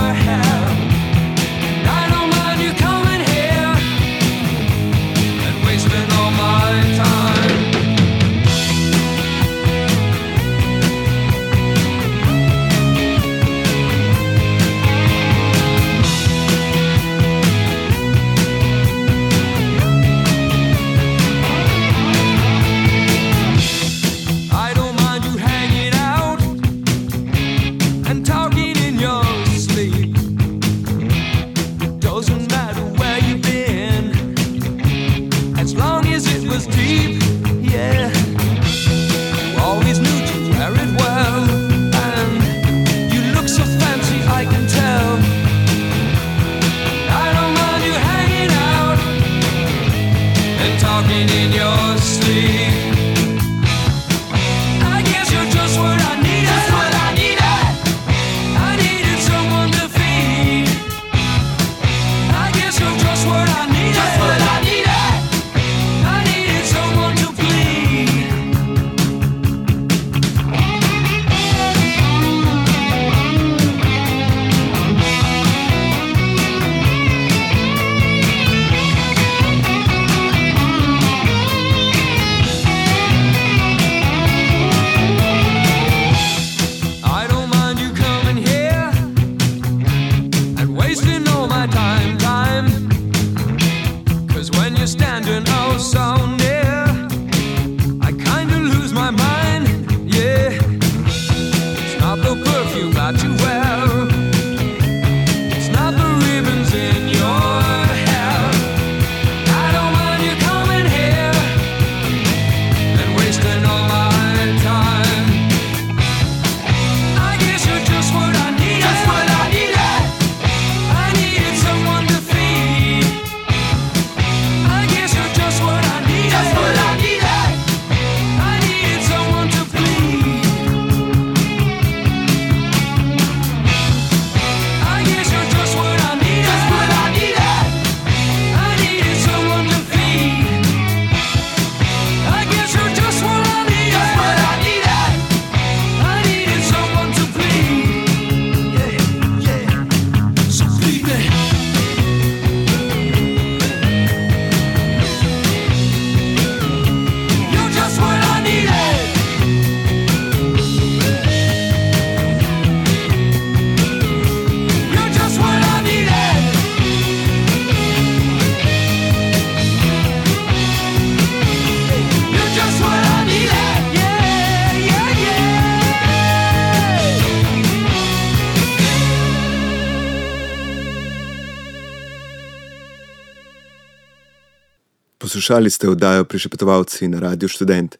Poslušali 185.39 185.69
ste 185.69 185.87
oddajo 185.89 186.27
Prišepetovalci 186.27 187.07
na 187.07 187.19
Radiu 187.19 187.47
Student. 187.47 187.95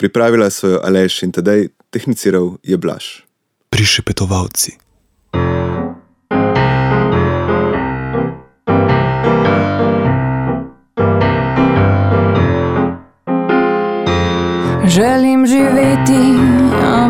Pripravila 0.00 0.48
so 0.50 0.68
jo 0.68 0.78
Aleš 0.80 1.28
in 1.28 1.32
tedaj 1.32 1.68
tehniciral 1.92 2.56
je 2.64 2.76
Blaž. 2.80 3.20
Prišepetovalci. 3.68 4.80
Želim 14.88 15.46
živeti 15.46 16.24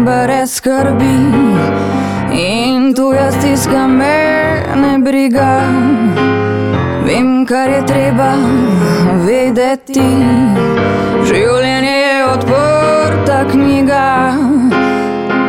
brez 0.03 0.51
skrbi 0.51 1.15
in 2.35 2.91
tu 2.95 3.13
jaz 3.15 3.35
tiskam 3.39 3.97
me 3.97 4.19
ne 4.75 4.99
briga. 4.99 5.63
Vem, 7.11 7.45
kar 7.47 7.67
je 7.69 7.79
treba 7.87 8.29
vedeti. 9.27 10.11
Življenje 11.27 11.95
je 11.95 12.19
odprta 12.27 13.39
knjiga, 13.51 14.05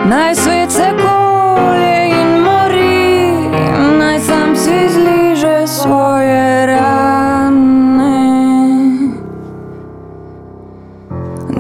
naj 0.10 0.34
svet 0.40 0.74
se 0.74 0.88
kolje 0.98 2.00
in 2.16 2.32
mori, 2.42 3.06
naj 4.00 4.18
sam 4.26 4.58
si 4.58 4.80
zliže 4.96 5.54
svoje 5.70 6.66
rane. 6.72 8.18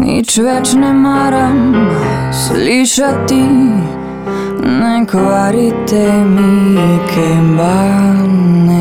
Nič 0.01 0.37
več 0.47 0.73
ne 0.81 0.93
maram 0.97 1.61
slišati, 2.47 3.43
ne 4.65 4.95
kvarite 5.13 6.05
mi 6.25 6.89
kembane. 7.13 8.80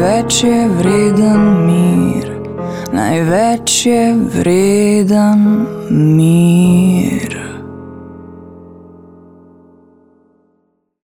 Največ 0.00 0.44
je 0.44 0.68
vreden 0.68 1.42
mir, 1.66 2.28
največ 2.92 3.86
je 3.86 4.14
vreden 4.32 5.66
mir. 5.90 7.39